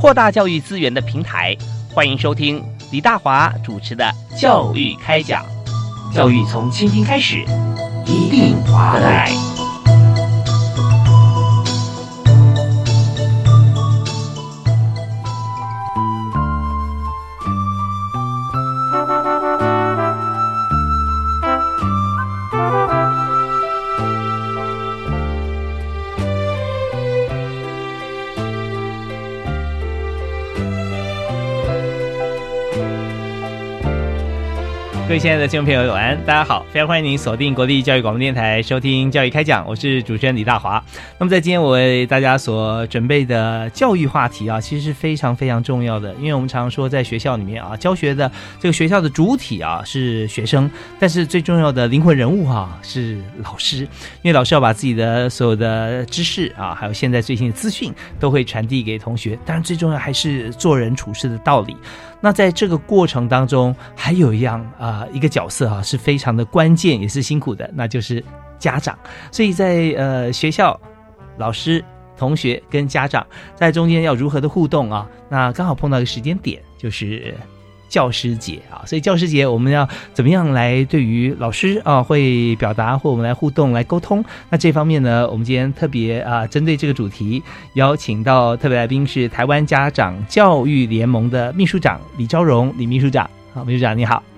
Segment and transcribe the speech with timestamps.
[0.00, 1.54] 扩大教育资源的平台，
[1.92, 4.02] 欢迎收听李大华主持的
[4.40, 5.44] 《教育开讲》，
[6.14, 7.44] 教育从倾听开始，
[8.06, 9.49] 一定划得来。
[35.10, 36.24] 各位亲爱的听众朋友，晚安！
[36.24, 40.80] 大家好，非常欢迎您锁定国立教育广播电台收听《教育开讲》，我是主持人李大华。
[41.18, 53.78] 那么在今天我为大家所准备的教育话题啊，其实是非常非常重要的，因为我们常说在学校里面啊，教学的这个学校的主体啊是学生，但是最重要的灵魂人物哈是老师，
[54.22, 61.76] 因为老师要把自己的所有的知识啊，还有现在最新的资讯都会传递给同学，当然最重要还是做人处事的道理。
[62.20, 68.22] 那在这个过程当中，还有一样啊，一个角色啊，是非常的关键，也是辛苦的，那就是
[68.58, 68.98] 家长。
[69.32, 70.78] 所以在呃学校，
[71.38, 71.84] 老师、
[72.16, 75.08] 同学跟家长在中间要如何的互动啊？
[75.28, 77.34] 那刚好碰到一个时间点，就是。
[77.90, 84.24] 教师节啊，所以教师节我们要怎么样来对于老师啊会表达或我们来互动来沟通？
[84.48, 87.42] 那这方面呢，我们今天特别啊针对这个主题，
[87.74, 93.28] 邀请到特别来宾是台湾家长教育联盟的秘书长李昭荣李秘书长。
[93.52, 94.29] 好，秘书长你好。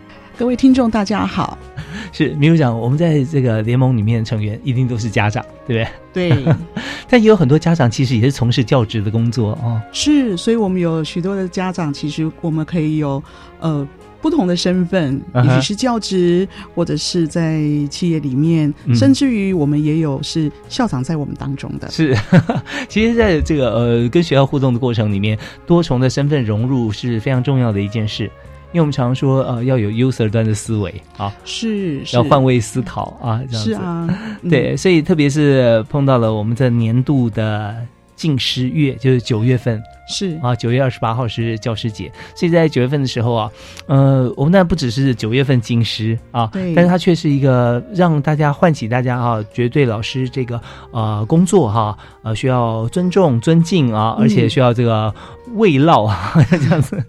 [0.42, 1.56] 各位听众，大家好。
[2.10, 6.32] 是秘书长，我们在这个联盟里面的成员一定都是家长，对不对？
[6.32, 6.54] 对。
[7.08, 9.81] 但也有很多家长其实也是从事教职的工作哦。
[9.92, 13.22] 是，所以我们有许多的家长，其实我们可以有
[13.60, 13.86] 呃
[14.20, 21.88] 不同的身份，也许是教职，或者是在企业里面，甚至于我们也有是校长在我们当中的。
[21.88, 22.19] 是，
[22.91, 25.38] 其实在这个呃跟学校互动的过程里面，
[25.69, 28.28] 多重的身份融入是非常重要的一件事。
[28.72, 34.09] 因为我们常说，呃，要有 user 端的思维啊，是要换位思考啊，这样子，是啊，
[34.49, 37.77] 对，所以特别是碰到了我们这年度的
[38.17, 39.83] 近师月，就是九月份。
[40.09, 43.50] 是啊，九月二十八号是教师节，所以在九月份的时候啊，
[43.87, 55.15] 呃，我们那不只是九月份经师啊，对，但是它却是一个让大家唤起大家啊，绝对老师这个呃工作哈，呃需要尊重尊敬啊，而且需要这个
[55.55, 57.03] 慰劳啊这样子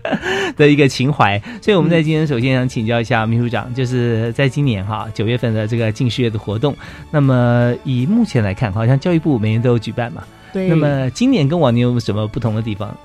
[0.56, 1.38] 的一个情怀。
[1.62, 6.74] 所以我们在今天首先想请教一下秘书长，就是在今年哈九月份的这个进师月的活动，
[7.12, 10.24] 那么以目前来看，好像教育部每年都有举办嘛。
[10.54, 12.96] 对，那么今年跟往年有什么不同的地方？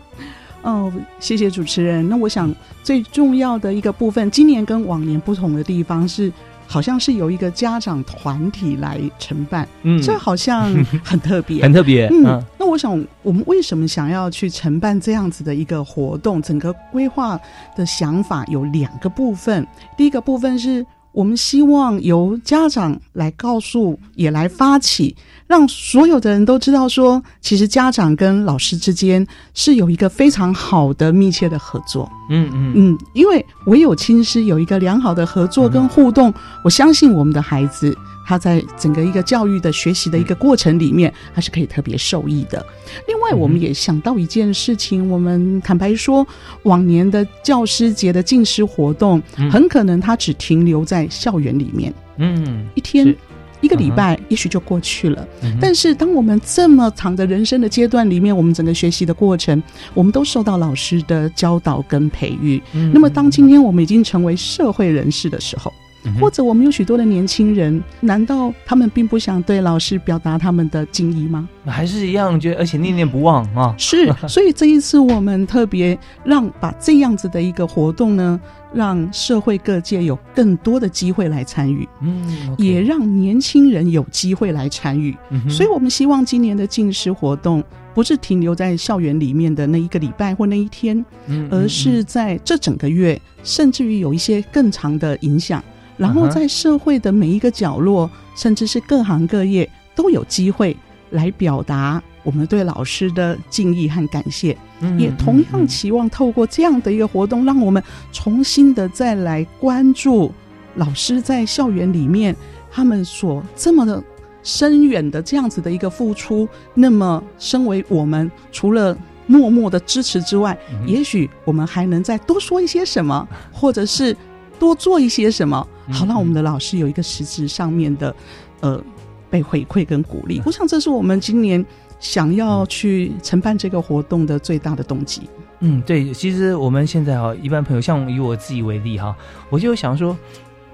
[0.62, 2.06] 哦，谢谢主持人。
[2.08, 6.30] 那我想最重要的一个部分，今年跟往年不同的地方是，
[6.66, 10.70] 好像是由一个家长团体来承办，嗯，这好像
[11.02, 12.08] 很特别， 很特别。
[12.08, 16.42] 嗯，那我想我们为什么想要去承办这样子的一个活动？
[16.42, 17.40] 整个规划
[17.74, 19.66] 的想法有两个部分，
[19.96, 20.84] 第一个部分是。
[21.12, 32.08] 我们希望由家长来告诉，也来发起，让所有的人都知道，说其实家长跟老师之间是有一个非常好的密切的合作。
[32.30, 36.32] 嗯嗯嗯，因为唯有亲师有一个良好的合作跟互动，
[36.62, 37.96] 我相信我们的孩子。
[38.28, 42.62] 他在整个一个教育的学习的一个过程里面，他是可以特别受益的。
[43.06, 46.26] 另外，我们也想到一件事情，我们坦白说，
[46.64, 53.16] 往年的教师节的敬师活动，很可能它只停留在校园里面，嗯，一天
[53.62, 55.26] 一个礼拜，也许就过去了。
[55.58, 59.62] 但是，当我们这么长的人生的阶段里面，我们整个学习的过程，
[59.94, 62.62] 我们都受到老师的教导跟培育。
[62.92, 65.72] 那么，当今天我们已经成为社会人士的时候，
[66.20, 71.48] 或者我们有许多的年轻人，难道他们并不想对老师表达他们的敬意吗？
[71.66, 73.74] 还是一样觉得，而且念念不忘啊！
[73.76, 78.40] 是， 所以这一次我们特别让把这样子的一个活动呢，
[78.72, 85.14] 让社会各界有更多的机会来参与，嗯，也让年轻人有机会来参与。
[85.48, 87.62] 所以我们希望今年的敬师活动
[87.92, 91.04] 不是停留在校园里面的那一个礼拜或那一天，
[91.50, 95.62] 而是在这整个月，甚至于有一些更长的影响。
[95.98, 100.74] 然后在社会的每一个角落，甚至是各行各业，都有机会
[101.10, 102.02] 来表达。
[102.22, 110.32] 我们对老师的敬意和感谢，嗯也同样期望透过这样的一个活动，让我们重新的再来关注
[110.74, 112.36] 老师在校园里面
[112.70, 114.02] 他们所这么的
[114.42, 116.46] 深远的这样子的一个付出。
[116.74, 118.96] 那么，身为我们除了
[119.26, 124.14] 默默的支持之外，嗯也许我们还能再多说一些什么，或者是
[124.58, 125.56] 多做一些什么，
[125.90, 128.14] 好嗯让我们的老师有一个实质上面的
[128.60, 128.82] 呃
[129.30, 130.42] 被回馈跟鼓励。
[130.44, 131.64] 我想这是我们今年
[132.00, 135.22] 想要去承办这个活动的最大的动机。
[135.60, 139.14] 嗯，对，其实我们现在哈，一般朋友像以我自己为例哈，
[139.50, 140.16] 我就想说，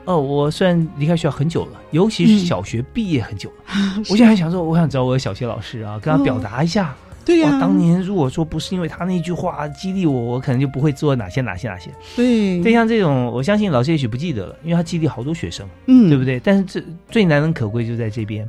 [0.05, 2.47] 哦，我虽然离开学校很久了，尤其是嗯。
[2.47, 3.75] 小学毕业很久了，
[4.11, 6.95] 我现在还想说，我想找我的小学老师啊，跟他表达一下，
[7.25, 11.91] 对呀、哇，当年如果说不是因为他那句话激励我，我可能就不会做哪些哪些哪些。
[12.15, 16.25] 对对，像这种，我相信老师也许不记得了，因为他激励好多学生，嗯对不？
[16.25, 16.39] 对？
[16.41, 18.49] 但是这最难能可贵就在这边。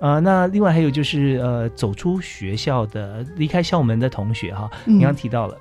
[0.00, 5.56] 啊、那另外还有就是呃，走出学校的、离开校门的同学哈，嗯你刚刚提到了。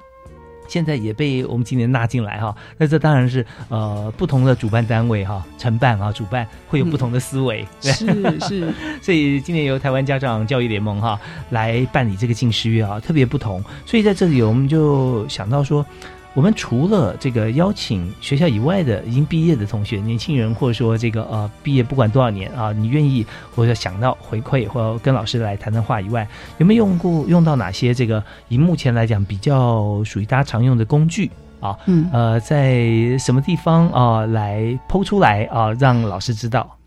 [0.67, 11.19] 现在也被我们今年纳进来哈，那这当然是呃不同的主办单位哈承办啊主办会有不同的思维，嗯是是， 所以今年由台湾家长教育联盟哈
[11.49, 13.63] 来办理这个近视月啊，特别不同。
[13.85, 15.85] 所以在这里我们就想到说，
[16.33, 23.25] 我们除了这个邀请学校以外的已经毕业的同学、年轻人，或者说这个呃毕业不管多少年啊，你愿意
[23.55, 26.27] 或者想到回馈或者跟老师来谈谈话以外，
[26.57, 31.29] 有没有用过用到哪些这个以目前来讲比较属于大家常用的工具？
[31.59, 36.77] 啊，嗯呃，在什么地方啊、来剖出来啊、让老师知道。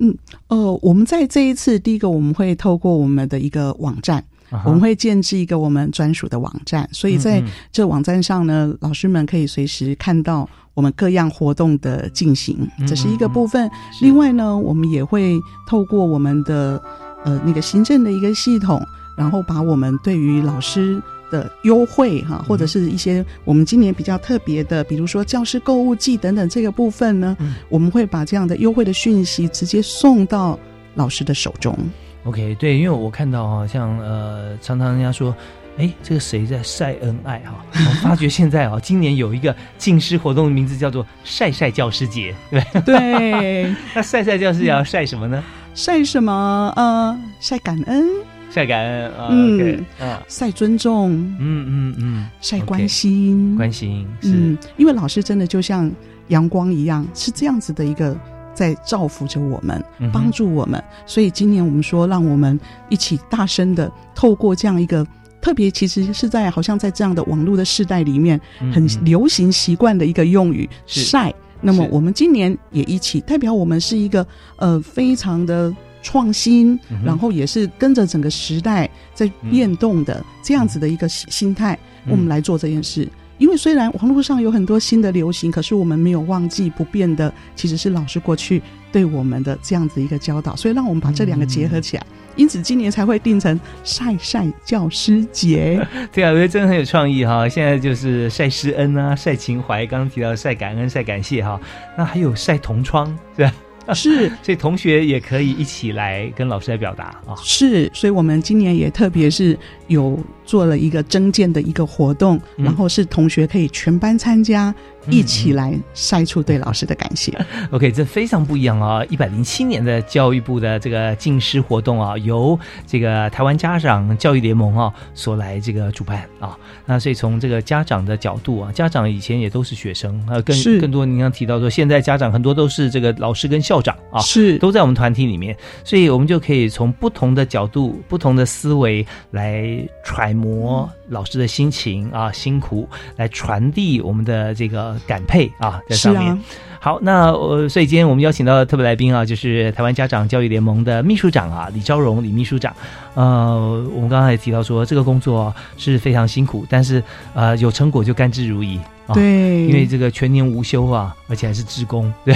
[0.00, 0.12] 嗯
[0.48, 4.24] 呃，我们在这一次，第一个我们会透过我们的一个网站，
[4.64, 7.42] 我们会建制一个我们专属的网站，所以在
[7.72, 13.70] 这网站上呢，老师们可以随时看到我们各样活动的进行，嗯这是一个嗯部分。
[13.92, 14.04] 是。
[14.04, 16.80] 另外呢，我们也会透过我们的
[17.24, 18.80] 呃那个行政的一个系统，
[19.16, 22.44] 然后把我们对于老师的优惠哈，嗯。
[22.44, 27.54] 或者是一些我们今年比较特别的，比如说教师购物季等等这个部分呢，嗯。
[27.68, 30.58] 我们会把这样的优惠的讯息直接送到
[30.94, 31.76] 老师的手中。
[32.24, 35.34] OK，对，因为我看到哈，像呃，常常人家说，
[35.76, 37.64] 哎，这个谁在晒恩爱哈？
[37.72, 42.64] 我发觉现在啊，今年有一个敬师活动，名字叫做“晒晒教师节”，对。
[42.82, 45.42] 对，那晒晒教师节要晒什么呢？
[45.74, 46.72] 晒什么？
[46.76, 48.06] 呃，晒感恩，
[48.50, 49.84] 晒感恩啊嗯
[50.28, 55.90] 晒尊重，嗯嗯嗯，晒关心，关心嗯，因为老师真的就像
[56.28, 58.16] 阳光一样，是这样子的一个
[58.54, 60.82] 在造福着我们，帮助我们。
[61.04, 62.58] 所以今年我们说，让我们
[62.88, 65.06] 一起大声的透过这样一个。
[65.40, 68.40] 特别其实是在好像在这样的网络的时代里面，
[68.72, 71.30] 很流行习惯的一个用语“晒”。
[71.60, 75.70] 那么我们今年也一起代表我们是一个呃非常的
[76.02, 83.06] 创新，嗯然后也是跟着整个时代在变动的、这样子的一个心心态，嗯我们来做这件事。
[83.38, 92.06] 因为虽然网络上有很多新的流行，可是我们没有忘记不变的，其实是老师过去对我们的这样子一个教导，所以让我们把这两个结合起来。
[92.36, 95.86] 因此今年才会定成晒晒教师节。
[96.12, 97.48] 对啊，我觉得真的很有创意哈。
[97.48, 101.60] 现在就是晒师恩啊，晒情怀，刚刚提到晒感恩、晒感谢哈，
[101.96, 103.06] 那还有晒同窗，
[103.36, 103.52] 是吧？
[103.92, 107.34] 是所以同学也可以一起来跟老师来表达啊。
[107.42, 109.58] 是，所以我们今年也特别是
[109.88, 114.74] 有做了一个征件的一个活动，嗯然后是同学可以全班参加，嗯
[115.08, 117.32] 一起来晒出对老师的感谢。
[117.70, 119.04] OK，这非常不一样啊！
[119.06, 126.56] 一百零七年的教育部的这个敬师活动啊，由这个台湾家长教育联盟啊所来这个主办啊。
[126.86, 139.64] 那所以从这个家长的角度啊，家长以前也都是学生，啊，更更多您刚提到说，现在家长很多都是这个老师跟校长啊，是都在我们团体里面，所以我们就可以从不同的角度、不同的思维来
[140.04, 146.22] 揣摩老师的心情啊、辛苦，来传递我们的这个感佩啊，在上面。
[146.22, 146.38] 啊，
[146.80, 152.74] 好，那呃，所以今天我们邀请到的特别来宾啊，就是台湾家长教育联盟的秘书长啊，李昭荣李秘书长。
[153.14, 158.78] 呃，我们刚才也提到说，这个工作是非常辛苦，但是呃，有成果就甘之如饴。
[159.06, 162.34] 啊对，因为这个全年无休啊，而且还是职工，对，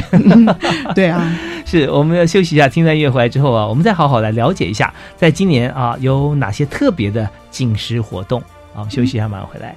[0.94, 1.34] 对啊，
[1.64, 8.42] 是我们要休息一下，听段音乐回来之后啊，我们再好好来了解一下，在今年啊有哪些特别的进师活动。
[8.74, 9.74] 啊，休息一下，马上回来。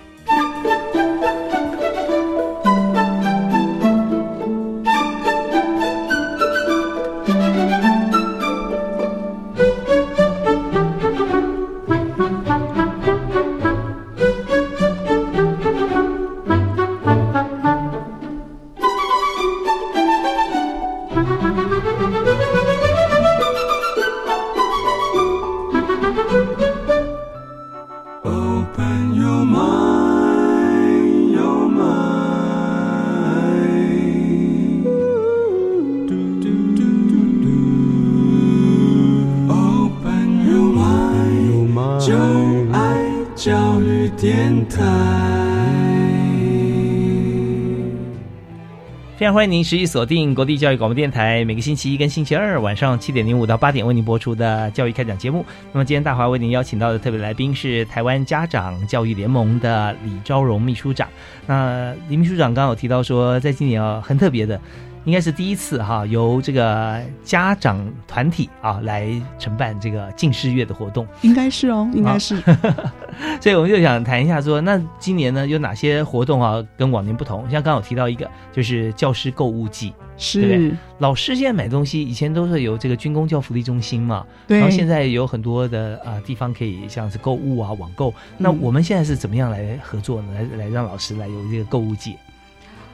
[49.21, 55.45] 非常欢迎您持续锁定国立教育广播电台，每个星期一跟星期二晚上七点零五到八点为您播出的教育开讲节目。
[55.71, 61.07] 那么今天大华为您邀请到的特别来宾是台湾家长教育联盟的李昭荣秘书长。
[61.45, 64.59] 那李秘书长刚刚有提到说，在今年啊很特别的。
[65.03, 72.41] 应该是第一次哈，由这个家长团体啊来承办这个近视月的活动，应该是哦，应该是。
[73.41, 77.49] 所以我们就想谈一下，说那今年呢有哪些活动啊跟往年不同？
[77.49, 90.27] 像刚好提到一个，就是教师购物季，是老师现在买东西，以前都是有这个军工教福利中心嘛，对，然后现在有很多的啊地方可以像是购物啊网购，那我们现在是怎么样来合作呢？
[90.33, 92.15] 来来让老师来有这个购物季。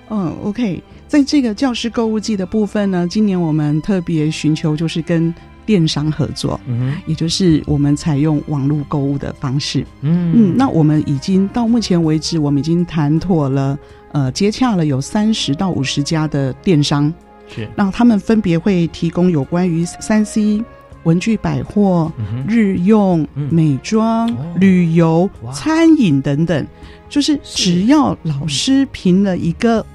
[0.10, 5.34] 嗯，OK，在这个教师购物季的部分呢，今年我们特别寻求就是跟
[5.66, 10.32] 电商合作，嗯，也就是我们采用网络购物的方式，嗯。
[10.34, 13.78] 嗯，那我们已经到目前为止，我们已经谈妥了，
[14.14, 17.14] 呃，接洽了有三十到五十家的电商，
[17.54, 20.64] 是，那他们分别会提供有关于三 C、
[21.04, 22.10] 文具百货、
[22.48, 26.66] 日用、美妆、旅游、餐饮等等，
[27.10, 29.86] 就是只要老师评了一个。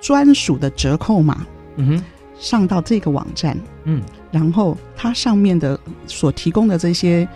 [0.00, 2.04] 专属的折扣码，嗯哼，
[2.38, 7.28] 上到这个网站，嗯，然后它上面的所提供的这些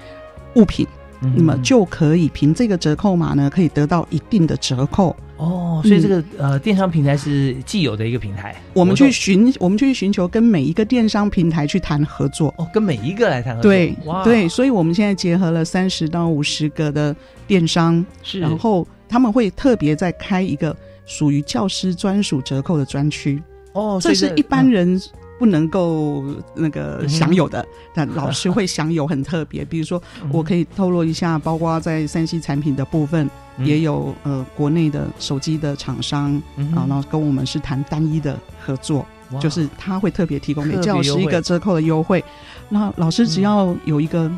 [0.54, 0.86] 物品，
[1.20, 5.14] 那么就可以凭这个折扣码呢，可以得到一定的折扣。
[5.38, 12.54] 哦，所以这个呃电商平台是既有的一个平台，我们去寻，我们去寻求跟每一个电商平台去谈合作。
[12.58, 13.68] 哦，跟每一个来谈合作。
[13.68, 20.74] 对，对，所以我们现在结合了三十到五十个的电商，是，然后他们会特别在开一个。
[21.04, 23.42] 属于教师专属折扣的专区
[23.72, 24.98] 哦，这是一般人
[25.36, 29.64] 不能够那个享有的，但老师会享有很特别。
[29.64, 30.00] 比如说，
[30.30, 33.28] 我可以透露一下，包括在三 C 产品的部分，
[33.58, 36.40] 也有呃国内的手机的厂商
[36.72, 39.04] 啊，然后跟我们是谈单一的合作，
[39.40, 42.24] 就是他会特别提供给教师一个折扣的优惠。
[42.68, 44.30] 那老师只要有一个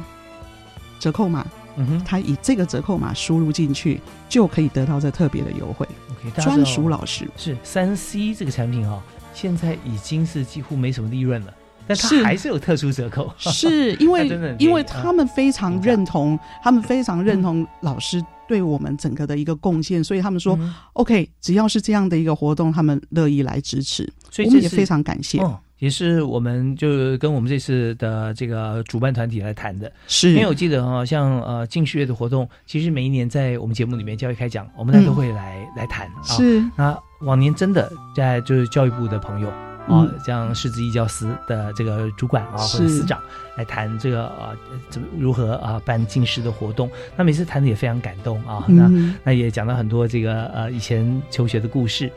[0.98, 1.46] 折扣码。
[1.76, 5.86] 嗯哼，他以这个折扣码输入进去，就可以得到这特别的优惠。
[6.10, 7.28] OK，专属老师。
[7.36, 9.02] 是三 C 这个产品哈，
[9.32, 11.54] 现在已经是几乎没什么利润了，
[11.86, 14.28] 但它还是有特殊折扣，是因为
[14.58, 20.58] 因为他们非常认同，他们非常认同老师对我们整个的一个贡献，所以他们说
[20.92, 25.40] OK，只要是这样的一个活动，他们乐意来支持，所以我们也非常感谢。
[25.84, 30.30] 也是我们就是跟我们这次的这个主办团体来谈的，是。
[30.30, 36.10] 因为我记得哈，像呃进士月的活动，其实每一年在我们节目里面教育开讲，我们呢都会来来谈。
[36.22, 36.64] 是。
[36.74, 39.50] 那往年真的在就是教育部的朋友
[39.86, 43.20] 啊，像师资义教司的这个主管啊或者司长
[43.58, 44.56] 来谈这个啊
[44.88, 48.90] 怎么如何啊办近视的活动，那每次谈的也非常感动啊，那
[49.22, 52.10] 那也讲了很多这个呃以前求学的故事。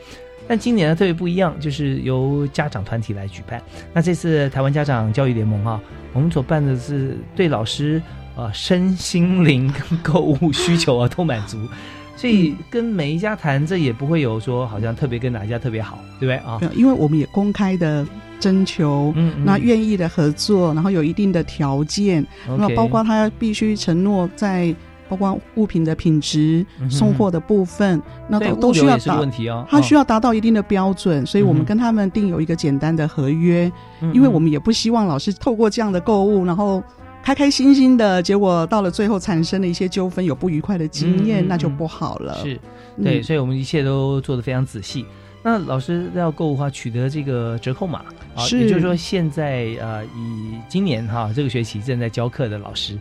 [0.48, 3.62] 但今年呢特别不一样，就是由家长团体来举办。
[3.92, 5.78] 那这次台湾家长教育联盟啊，
[6.14, 8.00] 我们所办的是对老师
[8.34, 11.58] 啊身心灵跟购物需求啊都满足，
[12.16, 16.58] 所以跟每一家谈，这也不会有说好像特别跟哪一家特别好，对不对啊？
[16.74, 18.06] 因为我们也公开的
[18.40, 24.74] 征求，嗯，那愿意的合作，然后有一定的条件，那包括他必须承诺在。
[25.08, 29.26] 包括物品的品质、送货的部分，那都都需要达，
[29.68, 33.70] 它需要达到一定的标准，所以我们跟他们定有一个简单的合约，
[34.12, 36.82] 因为我们也不希望老师透过这样的购物，然后
[37.22, 42.34] 开开心心的，结果到了最后产生了一些纠纷，有不愉快的经验，那就不好了。
[42.42, 42.60] 是，
[43.02, 45.04] 对，所以我们一切都做的非常仔细。
[45.42, 48.02] 那老师要购物的话，取得这个折扣码，
[48.38, 52.98] 是，也就是说，现在呃，以今年哈这个学期正在教课的老师，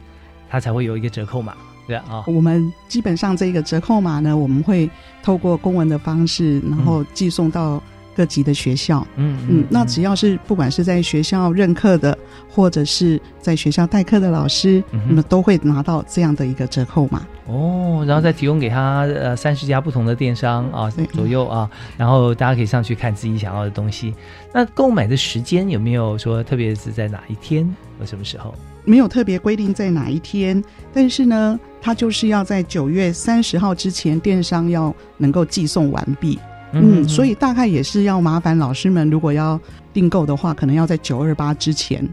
[0.48, 1.56] 他才会有一个折扣码。
[1.88, 4.90] 对啊，我们基本上这个折扣码呢，我们会
[5.24, 7.82] 透过公文的方式，然后寄送到
[8.16, 9.08] 各级的学校。
[9.16, 12.18] 嗯嗯，那只要是不管是在学校任课的，
[12.50, 17.26] 或者是在学校代课的老师，那么都会拿到这样的一个折扣码。
[17.46, 24.14] 哦，然后再提供给他呃三十家不同的电商啊左右啊，然后大家可以上去看自己想要的东西。
[24.54, 27.66] 那购买的时间有没有说特别是在哪一天
[27.98, 28.54] 或什么时候？
[28.88, 31.60] 没有特别规定在哪一天，但是呢。
[31.80, 36.38] 它就是要在九月三十号之前，电商要能够寄送完毕。
[36.74, 39.58] 嗯，所以大概也是要麻烦老师们，如果要
[39.94, 42.06] 订购的话，可能要在九二八之前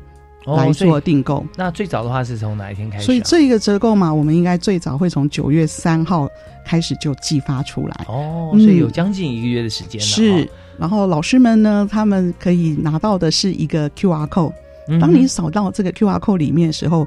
[0.46, 1.44] 来做订购。
[1.56, 3.04] 那最早的话是从哪一天开始？
[3.04, 6.28] 所以这个折扣码，我们应该最早会从九月三号
[6.64, 8.04] 开始就寄发出来。
[8.06, 10.06] 哦，所以有将近一个月的时间了。
[10.06, 14.52] 是，然后老师们呢，他们可以拿到的是一个 Q R code。
[15.00, 17.06] 当你扫到这个 Q R code 里面的时候。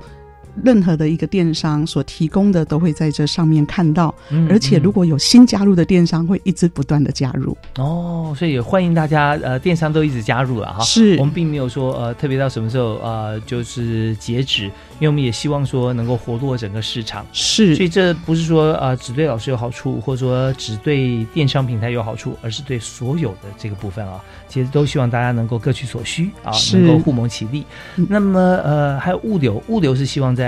[0.64, 7.56] 任何的一个电商所提供的都会在这上面看到，嗯而且如果有新加入的电商，会一直不断的加入。
[7.78, 10.84] 哦，所以也欢迎大家呃，电商都一直加入了哈。
[10.84, 17.26] 是我们并没有说呃，特别到什么时候呃，就是截止，因为我们也希望说能够活络整个市场。
[17.34, 27.64] 是所以这不是说呃只对老师有好处，或者说只对电商平台有好处，而是对所有的这个部分啊，其实都希望大家能够各取所需啊，能够互谋其利。
[27.96, 30.47] 嗯那么呃，还有物流，物流是希望在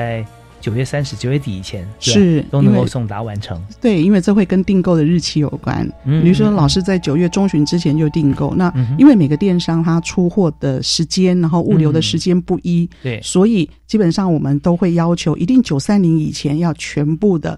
[0.61, 3.57] 九月三十、九月底以前是都能够送达完成。
[3.79, 5.89] 对，因为这会跟订购的日期有关。
[6.03, 17.57] 嗯比如说，嗯老师在九月中旬之前就订购，那因为每个电商它出货的时间，然后物流的时间不一，对所以基本上我们都会要求一定九三零以前要全部的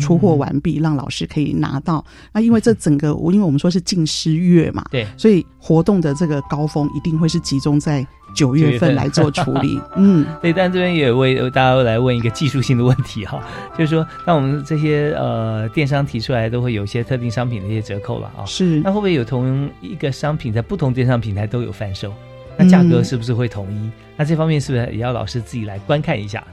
[0.00, 2.04] 出货完毕，让老师可以拿到。
[2.32, 8.04] 那因为这整个，因为我们说是近十月嘛，对所以活动的这个高峰一定会是集中在
[8.34, 9.80] 九月份份来做处理。
[9.96, 13.42] 嗯， 对，但这边也为大家来问一个技术性的问题哈，
[13.78, 18.44] 就是说，那我们这些呃电商提出来，都会有一些特定商品的一些折扣了啊。
[18.46, 22.12] 是那会不会有同一个商品在不同电商平台都有贩售？
[22.56, 23.90] 那价格嗯是不是会统一？
[24.16, 26.44] 那这方面是不是也要老师自己来观看一下？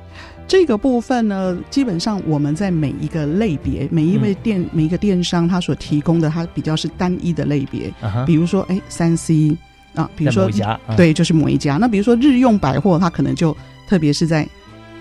[0.47, 7.93] 这个部分呢，基本上我们在每一个类别，每一位电、每一个电商，它所提供的，它比较是单一的类别。
[8.01, 9.55] 啊，比如说，哎，三 C
[9.93, 11.75] 啊，比如说在某一家，啊，对，就是某一家。
[11.75, 13.55] 那比如说日用百货，它可能就
[13.89, 14.47] 特别是在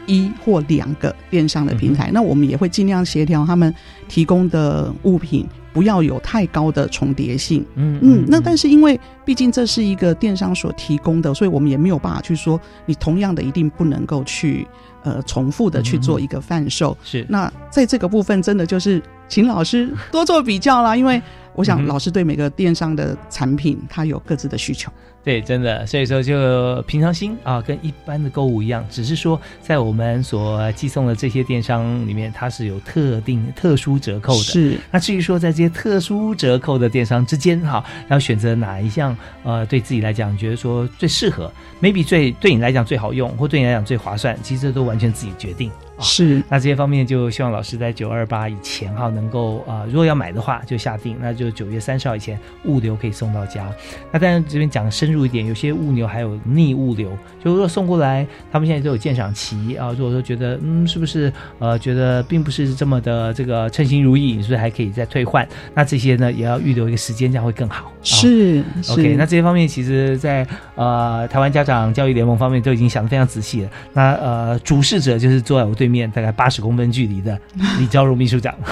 [0.07, 3.73] 一或两个电商的平嗯台，那我们也会尽量协调他们
[4.09, 7.65] 提供的物品不要有太高的重叠性。
[7.77, 14.67] 嗯嗯，那但是因为毕竟这是一个电商所提供的，所以我们也没有办法去说你同样的一定不能够去
[15.07, 16.97] 呃重复的去做一个贩售。
[17.05, 21.23] 是那在这个部分，真的就是请老师多做比较啦，因为
[21.55, 24.91] 我想嗯老师对每个电商的产品，他有各自的需求。
[25.27, 34.39] 对，真的，所以说就平常心啊，跟一般的购物一样，只是说在我们所寄送的这些电商里面，它是有特定特殊折扣的。
[34.45, 41.51] 是那至于说在这些特殊折扣的电商之间，哈，要选择哪一项，呃，对自己来讲，觉得说最适合
[41.83, 46.03] ，maybe 最对你来讲最好用，或对你来讲最划算，其实这都完全自己决定啊。
[46.03, 53.69] 是那这些方面就希望老师在九二八以前哈，能够啊、呃如果要买的话就下定，那就九月三十号以前物流可以送到家。
[54.13, 59.95] 那当然这边讲深入一点，有些物流还有逆物流，就如果送过来，他们现在都有鉴赏期啊。
[59.97, 65.47] 如果说觉得嗯是不是呃觉得并不是这么的这个称心如意，你是不是还可以再退换？
[65.75, 67.87] 那这些呢也要预留一个时间，这样会更好。
[67.87, 73.71] 啊是是 OK，那这些方面其实在，呃台湾家长教育联盟方面都已经想得非常仔细了。
[73.93, 77.39] 那呃主事者就是坐在我对面大概八十公分距离的
[77.79, 78.55] 李昭如秘书长。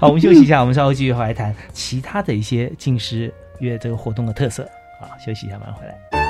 [0.00, 4.68] 好，我们休息一下，我们稍后继续回来谈其他的一些近师乐这个活动的特色。
[4.98, 6.25] 好，休息一下，马上回来。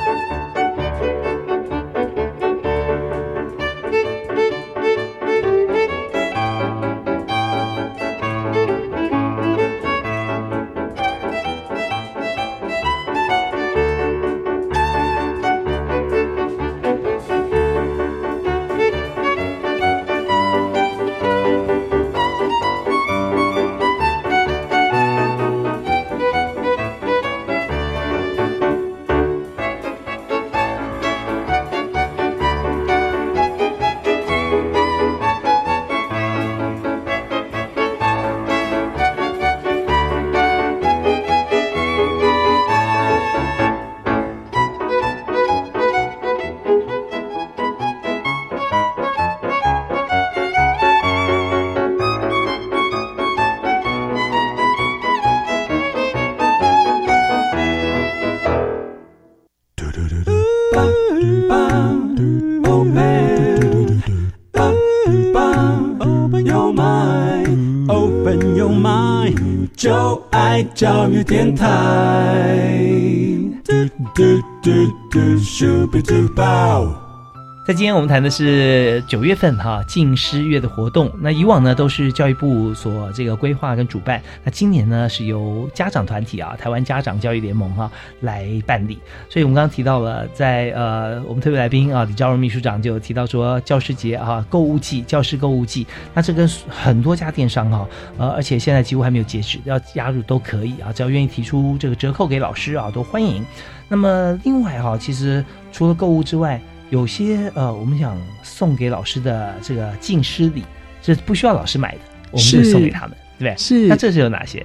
[77.66, 81.10] 在今天我们谈的是九月份哈敬师月的活动。
[81.18, 89.00] 那以往呢都是教育部所这个规划跟主办，那今年呢是由家长团体啊台湾家长教育联盟哈、来办理。
[89.28, 103.44] 所以我们刚刚提到了，在呃我们特别来宾啊李昭荣秘书长就提到说教师节啊购物季教师购物季，那这跟很多家电商哈、呃而且现在几乎还没有截止，要加入都可以啊，只要愿意提出这个折扣给老师啊都欢迎。
[103.88, 110.62] 那么另外哈、其实除了购物之外，有些呃，我们想送给老师的这个敬师礼
[111.02, 113.56] 是不需要老师买的，我们就是送给他们，对不对？
[113.56, 114.64] 是那这是有哪些？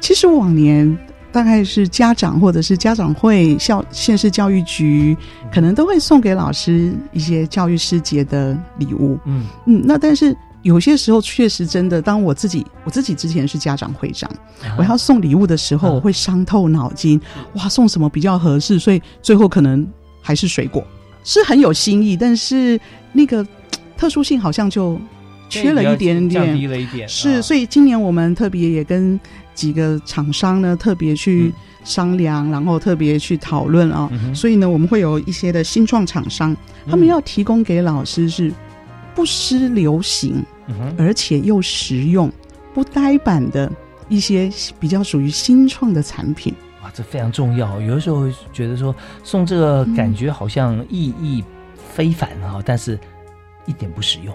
[0.00, 0.96] 其实往年
[1.32, 5.16] 大概是家长或者是家长会、校县市教育局，
[5.52, 9.18] 可能都会送给老师一些教育师节的礼物。
[9.24, 14.30] 嗯嗯，那但是有些时候确实真的，当我自己我自己之前是家长会长，
[14.78, 17.20] 我要送礼物的时候，啊我会伤透脑筋，
[17.54, 18.78] 哇，送什么比较合适？
[18.78, 19.86] 所以最后可能
[20.22, 20.82] 还是水果，
[21.26, 22.80] 是很有新意，但是
[23.12, 23.44] 那个
[23.98, 24.98] 特殊性好像就
[25.48, 26.70] 缺了一点降低点。
[26.70, 29.18] 了一点，是，啊所以今年我们特别也跟
[29.54, 34.08] 几个厂商呢特别去商量，然后特别去讨论啊。
[34.12, 36.56] 嗯所以呢，我们会有一些的新创厂商，
[36.88, 38.52] 他们嗯要提供给老师是
[39.14, 42.30] 不失流行，嗯而且又实用、
[42.72, 43.70] 不呆板的
[44.08, 46.54] 一些比较属于新创的产品。
[46.96, 47.80] 哇，这非常重要。
[47.80, 51.44] 有的时候觉得说送这个感觉好像意义
[51.76, 52.98] 非凡哈、但是
[53.66, 54.34] 一点不实用，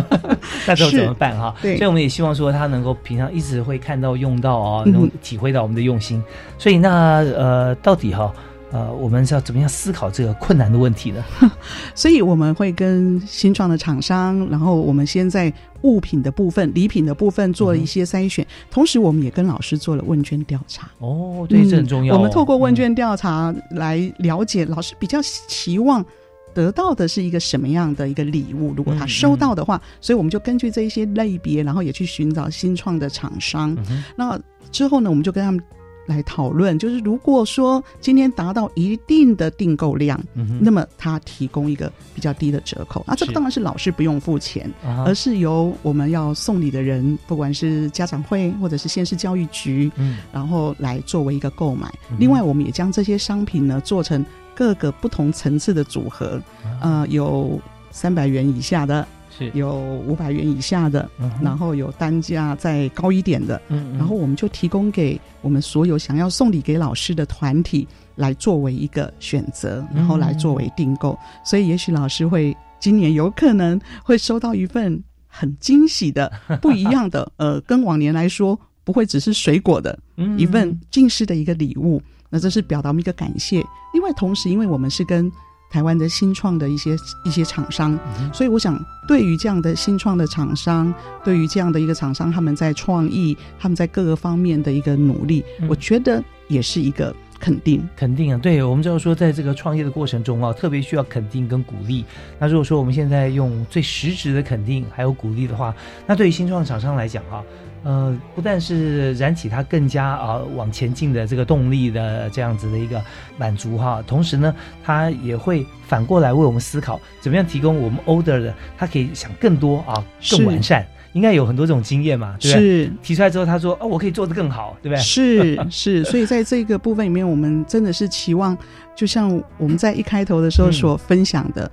[0.66, 1.54] 那时候怎么办哈？
[1.60, 6.22] 所以我们也希望说他能够平常一直会看到用到哦，嗯能体会到我们的用心。
[6.58, 8.32] 所以那呃，到底哈
[8.74, 11.24] 呃，我们是要怎么样思考这个困难的问题呢？
[11.94, 20.90] 所以我们会跟新创的厂商，然后我们先在物品的部分、礼品的部分做了一些筛选，同时我们也跟老师做了问卷调查。
[20.98, 26.04] 哦，对，这很重要哦、嗯我们透过问嗯卷调查来了解老师比较期望
[26.52, 28.74] 得到的是一个什么样的一个礼物。
[28.76, 33.72] 如果他嗯收到的话，所以我们就根据这一些类别，然后也去寻找新创的厂商。
[33.88, 34.36] 嗯那
[34.72, 35.62] 之后呢，我们就跟他们
[36.06, 43.04] 来讨论，就是如果说今天达到一定的订购量，嗯那么他提供一个比较低的折扣。
[43.06, 51.88] 那这当然是老师不用付钱，啊而是由我们要送礼的人，不管是家长会或者是县市教育局，嗯然后来作为一个购买。
[52.10, 56.40] 嗯另外，我们也将这些商品呢做成各个不同层次的组合，
[56.80, 63.60] 啊呃，有三百元以下的，是，有五百元以下的，嗯然后有单价再高一点的。
[63.68, 71.18] 嗯嗯然后我们就提供给我们所有想要送礼给老师的团体来作为一个选择，然后来作为订购。
[71.44, 76.30] 所以也许老师会今年有可能会收到一份很惊喜的、
[76.62, 82.00] 不一样的，呃，跟往年来说不会只是水果的嗯一份近视的一个礼物。
[82.30, 83.64] 那这是表达我们一个感谢。
[83.92, 85.30] 另外，同时因为我们是跟
[85.74, 97.84] 台湾的新创的一些一些厂商，嗯所以我想，对于这样的新创的厂商，对于这样的一个厂商，他们在创意，他们在各个方面的一个努力，嗯我觉得也是一个肯定。
[97.96, 102.04] 肯定啊，对我们知道说，在这个创业的过程中啊，特别需要肯定跟鼓励。
[102.38, 105.74] 那如果说我们现在用最实质的肯定还有鼓励的话，
[106.06, 107.42] 那对于新创厂商来讲哈、
[107.84, 113.00] 呃，不但是燃起他更加啊、往前进的这个动力的这样子的一个
[113.38, 120.84] 满足哈，同时呢，他也会反过来为我们思考，怎么样提供我们 older 的，他可以想更多啊，更完善。
[121.12, 122.60] 应该有很多这种经验嘛，对不对？
[122.60, 128.58] 是提出来之后，他说：“哦，我可以做得更好，对不对？”是是， 所以在这个部分里面，我们真的是期望，
[128.96, 131.70] 就像我们在一开头的时候嗯所分享的，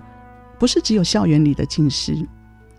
[0.59, 2.15] 不是只有校园里的近师，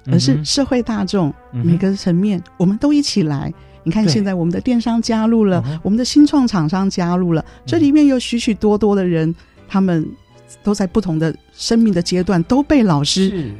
[0.06, 3.52] 而是社会大众嗯每个层面，我们都一起来。
[3.84, 9.34] 你看，现在我们的电商加入了我们的新创厂商加入了，这里面有许许多多的人，
[9.66, 10.08] 他们
[10.62, 13.52] 都在不同的生命的阶段都被老师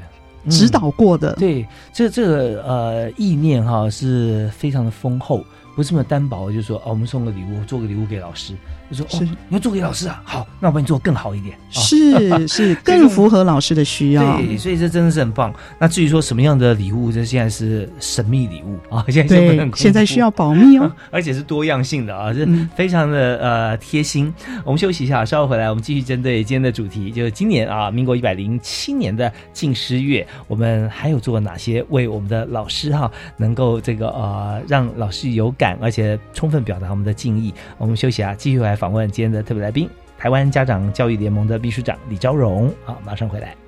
[0.49, 1.33] 指导过的。
[1.35, 8.55] 对，这这个呃意念哈是非常的丰厚，不是那么单薄，就是说哦，我们送个礼物，做个礼物给老师，
[8.93, 11.55] 就说是哦，你要做给老师啊，好，那我帮你做更好一点。
[11.57, 14.37] 啊是是， 更符合老师的需要。
[14.37, 15.53] 对，所以这真的是很棒。
[15.79, 20.93] 那至于说什么样的礼物，这现在是神秘礼物啊， 现在现在需要保密哦。
[21.11, 24.33] 而且是多样性的啊，这嗯非常的呃贴心。
[24.65, 37.55] 我们休息一下，稍后回来，我们继续针对今天的主题，就是今年啊，民国一百零七年的敬师月，我们还有做哪些为我们的老师哈、能够这个呃让老师有感，而且充分表达我们的敬意。
[37.79, 42.69] 我们休息啊，继续来访问今天的特别来宾，台湾家长教育联盟的秘书长李昭荣。
[42.85, 43.62] 好，马上回来。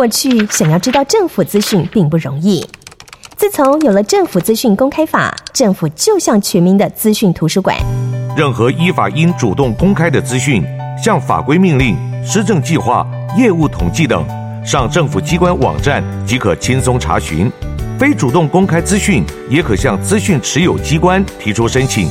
[0.00, 2.66] 过去想要知道政府资讯并不容易。
[3.36, 7.76] 自从有了政府资讯公开法，政府就像全民的资讯图书馆。
[8.34, 10.64] 任何依法应主动公开的资讯，
[11.04, 14.24] 像法规命令、施政计划、业务统计等，
[14.64, 17.52] 上政府机关网站即可轻松查询。
[17.98, 22.08] 非主动公开资讯，也可向资讯持有机关提出申请。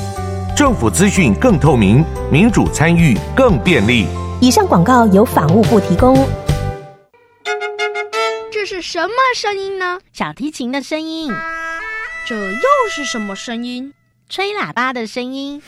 [0.56, 4.06] 政府资讯更透明，民主参与更便利。
[4.42, 6.16] 以上广告由法务部提供。
[8.92, 10.00] 什么声音呢？
[10.12, 11.32] 小提琴的声音。
[12.26, 13.94] 这又是什么声音？
[14.28, 15.62] 吹喇叭的声音。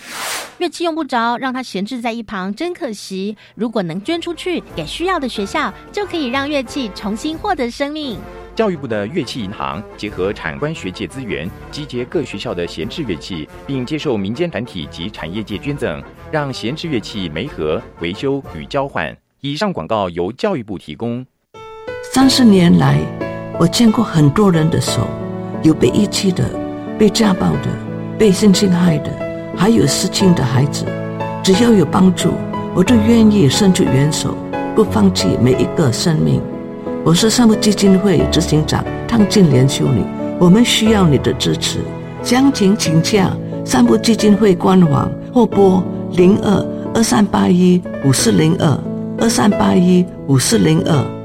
[0.57, 3.37] 乐器用不着，让它闲置在一旁，真可惜。
[3.53, 8.19] 如果能捐出去给需要的学校，就可以让乐器重新获得生命。
[8.55, 19.15] 教育部的乐器银行结合产官学界资源，集结各学校的闲置乐器，并接受民间团体及产业界捐赠，让闲置乐器媒合、维修与交换。
[19.41, 21.23] 以上广告由教育部提供。
[22.13, 22.99] 三十年来，
[23.57, 25.07] 我见过很多人的手，
[25.63, 26.43] 有被遗弃的，
[26.99, 27.69] 被家暴的，
[28.19, 29.09] 被性侵害的，
[29.55, 30.83] 还有失亲的孩子。
[31.41, 32.31] 只要有帮助，
[32.75, 34.35] 我都愿意伸出援手，
[34.75, 36.41] 不放弃每一个生命。
[37.05, 40.03] 我是善牧基金会执行长汤静莲修女，
[40.37, 41.79] 我们需要你的支持。
[42.21, 43.31] 详情请洽
[43.63, 48.77] 善牧基金会官网或拨零二二三八一五四零二
[49.17, 51.20] 二三八一五四零二。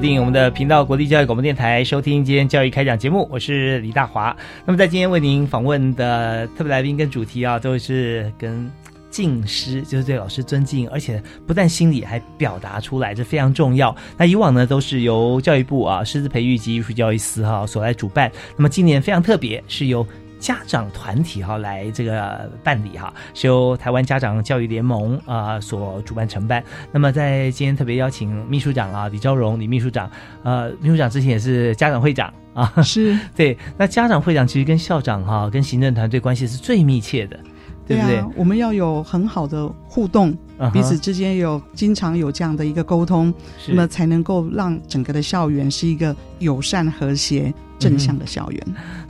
[0.00, 3.28] 定我们的频道——国立教育广播电台，收听今天教育开讲节目。
[3.30, 4.34] 我是李大华。
[4.64, 8.70] 那么，在今天为您访问的特别来宾跟主题啊，都是跟
[9.10, 13.94] 敬师，就是对老师尊敬，而且不但心里还表达出来，这非常重要。
[14.16, 18.32] 那以往呢，都是由教育部啊师资培育及艺术教育司哈所来主办。
[18.56, 20.06] 那么今年非常特别，是由
[20.40, 26.64] 家长团体哈来这个办理哈，是由台湾家长教育联盟啊所主办承办。
[26.90, 30.10] 那么在今天特别邀请秘书长啊李昭荣李秘书长，
[30.42, 33.56] 呃秘书长之前也是家长会长啊，是 对。
[33.76, 37.38] 那家长会长其实跟校长哈跟行政团队关系是最密切的，
[37.86, 38.24] 对不对？
[38.34, 40.34] 我们要有很好的互动，
[40.72, 43.32] 彼此之间有经常有这样的一个沟通，
[43.68, 47.52] 那么才能够让整个的校园是一个友善和谐。
[47.80, 48.62] 正向的校园，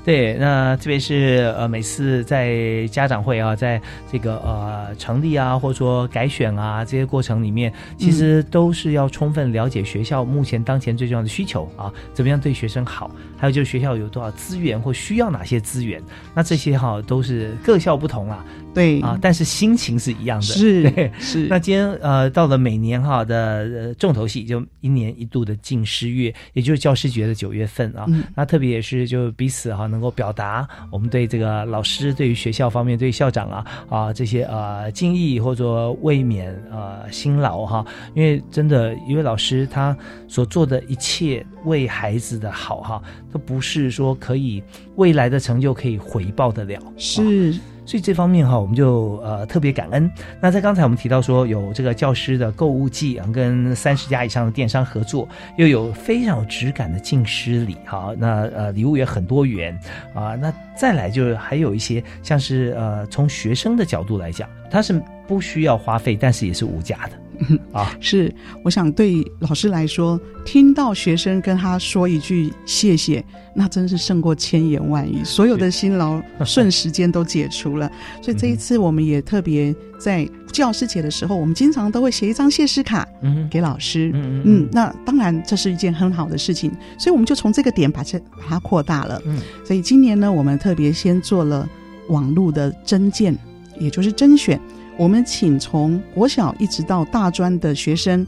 [0.03, 16.03] 对，那特别是呃，每次在家长会啊，在这个呃成立啊，或者说改选啊这些过程里面，其实都是要充分了解学校目前当前最重要的需求啊，怎么样对学生好，还有就是学校有多少资源或需要哪些资源，
[16.35, 21.47] 那这些哈都是各校不同啊，对啊，但是心情是一样的，是是。
[21.49, 28.71] 那今天呃，到了每年哈的呃重头戏，就一年一度的进师月，也就是教师节的九月份啊，那特别。
[28.71, 39.97] 也是就彼此哈能够表达我们对这个老师对于学校方面对校长啊啊这些呃敬意或者未免呃辛劳哈，因为真的一位老师他
[40.29, 43.03] 所做的一切为孩子的好哈，
[43.33, 44.63] 都不是说可以
[44.95, 47.53] 未来的成就可以回报得了是。
[47.91, 50.09] 所以这方面哈，我们就呃特别感恩。
[50.41, 58.15] 那在刚才我们提到说有这个教师的购物季啊，跟三十家以上的电商合作，又有非常有质感的敬师礼哈。
[58.17, 59.77] 那呃礼物也很多元
[60.15, 60.37] 啊。
[60.37, 67.20] 那再来就是还有一些像是呃从学生的角度来讲，他是不需要花费，但是也是无价的。
[67.73, 73.25] 啊，是，我想对老师来说，听到学生跟他说一句谢谢，
[73.55, 77.91] 那真是胜过千言万语，所有的辛劳瞬时间都解除了。
[78.21, 89.21] 所以这一次，我们也特别在教师节的时候，我们经常都会写一张谢师卡，嗯，给老师，嗯嗯，那当然这是一件很好的事情，所以我们就从这个点把这把它扩大了。
[89.25, 91.69] 嗯，所以今年呢，我们特别先做了
[92.09, 93.37] 网络的征件，
[93.79, 94.61] 也就是甄选。
[95.01, 98.27] 我们请从国小一直到大专的学生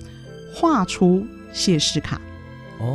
[0.54, 2.18] 画出谢师卡，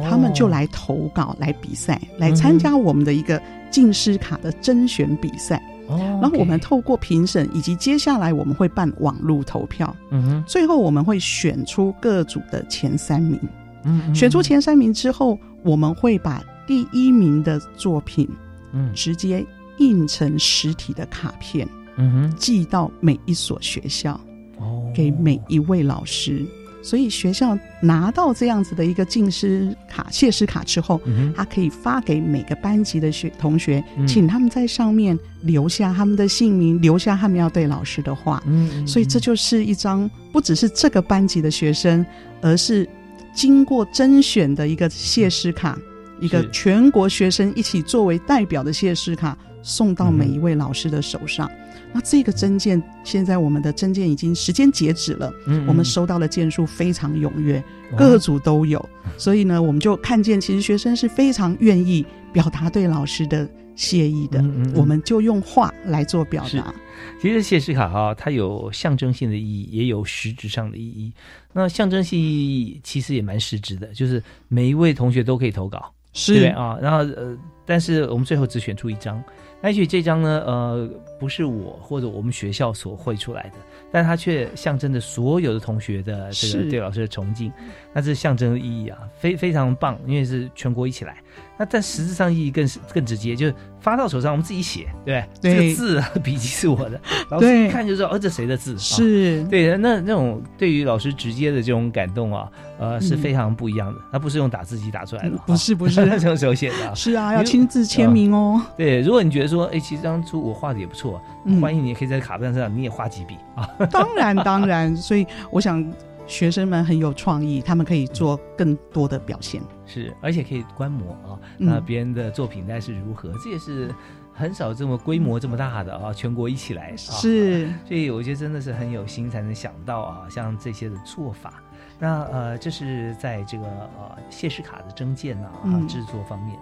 [0.09, 5.61] 他们就来投稿、来比赛、来参加我们的一个进师卡的甄选比赛。
[5.87, 13.39] 然后我们透过评审，以及接下来我们会办网络投票，嗯哼，最后我们会选出各组的前三名。
[13.83, 18.27] 嗯选出前三名之后，我们会把第一名的作品，
[18.73, 18.91] 嗯。
[18.95, 19.45] 直接
[19.77, 24.19] 印成实体的卡片，嗯哼，寄到每一所学校，
[24.57, 26.45] 哦，给每一位老师。
[26.83, 34.07] 所以学校拿到这样子的一个进师卡、谢师卡之后，嗯他可以发给每个班级的学同学，嗯。
[34.07, 38.41] 请他们在上面留下他们的姓名，留下他们要对老师的话。
[38.45, 42.05] 嗯所以这就是一张不只是这个班级的学生，
[42.41, 42.87] 而是
[43.33, 45.77] 经过甄选的一个谢师卡，
[46.21, 51.51] 一个全国学生一起作为代表的谢师卡送到每一位老师的手上。
[51.93, 55.67] 那这个证件，现在我们的证件已经时间截止了，嗯嗯。
[55.67, 57.63] 我们收到的件数非常踊跃，
[57.97, 64.73] 各组都有，所以呢，我们就看见其实学生是非常愿意表达对老师的谢意的，嗯嗯嗯。
[64.75, 66.57] 我们就用画来做表是。
[66.57, 66.73] 达。
[67.21, 71.11] 其实谢师卡哈，它有象征性的意义，也有实质上的意义。
[71.53, 76.39] 那象征性意义其实也蛮实质的，就是每一位同学都可以投稿，是。
[76.39, 76.47] 对？
[76.49, 76.77] 啊？
[76.81, 79.23] 然后呃，但是我们最后只选出一张，
[79.61, 80.89] 那也许这张呢，呃，
[81.19, 83.55] 不是我或者我们学校所绘出来的，
[83.91, 87.51] 但它却象征着所有的同学的这个对老师的崇敬，
[87.93, 91.17] 那这象征的意义啊，非非常棒，因为是全国一起来。
[91.57, 95.53] 那但实质上意义更是更直接，就是发到手上我们自己写，对不对？
[95.53, 98.73] 这个字啊笔记是我的，老师一看就知道，哦，这谁的字？
[98.75, 103.99] 啊是对，那那种对于老师直接的这种感动啊，呃，是嗯非常不一样的。
[104.11, 106.93] 他不是用打字机打出来的，不是不 是这种手写的啊。
[106.95, 108.61] 是啊，要亲自签名哦。
[108.77, 113.67] 对，如果你觉得说，哎，其实当初我画的也不错，嗯欢迎你也可以在卡片上你也画几笔啊。
[113.89, 115.83] 当然当然，所以我想
[116.27, 119.61] 学生们很有创意，他们可以做更多的表现。
[119.85, 123.89] 是，而且可以观摩啊，嗯那别人的作品大概是如何，这也是
[124.33, 126.95] 很少这么规模这么大的啊，全国一起来啊。
[126.97, 131.53] 是所以我觉得真的是很有心才能想到啊，像这些的做法。
[131.99, 136.59] 那呃，这是在这个呃谢师卡的征件啊、嗯制作方面，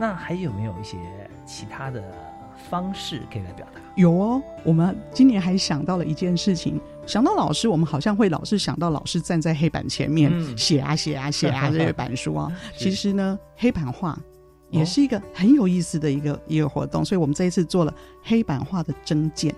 [0.00, 0.96] 那还有没有一些
[1.44, 2.02] 其他的
[2.68, 3.80] 方式可以来表达？
[3.94, 12.50] 有哦，我们今年还想到了一件事情，想到老师，我们好像会老是想到老师站在黑板前面、嗯写啊写啊写啊 这些板书啊。
[12.76, 14.18] 其实呢，黑板画
[14.70, 19.54] 也是一个很有意思的一个、一个活动，所以我们这一次做了黑板画的征件。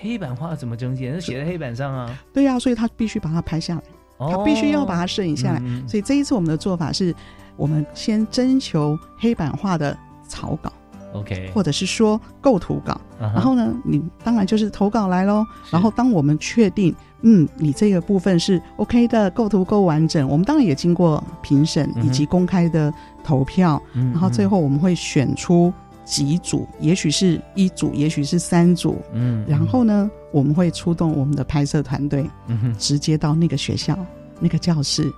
[0.00, 1.14] 黑板画怎么征件？
[1.14, 2.18] 是写在黑板上啊？
[2.32, 3.82] 对呀、所以他必须把它拍下来，
[4.18, 5.62] 哦他必须要把它摄影下来。
[5.86, 7.14] 所以这一次我们的做法是，
[7.56, 9.96] 我们先征求黑板画的
[10.28, 10.72] 草稿。
[11.12, 15.44] OK，或者是说构图稿，然后呢，你当然就是投稿来喽。
[15.70, 22.92] 然后当我们确定，嗯，你这个部分是 OK 的，构图够完整，我们当然也经过评审以及公开的
[23.24, 25.72] 投票，嗯然后最后我们会选出
[26.04, 33.98] 几组，也许是一组，也许是三组，嗯然后呢，我们会出动我们的拍摄团队，嗯直接到那个学校、
[34.38, 35.10] 那个教室，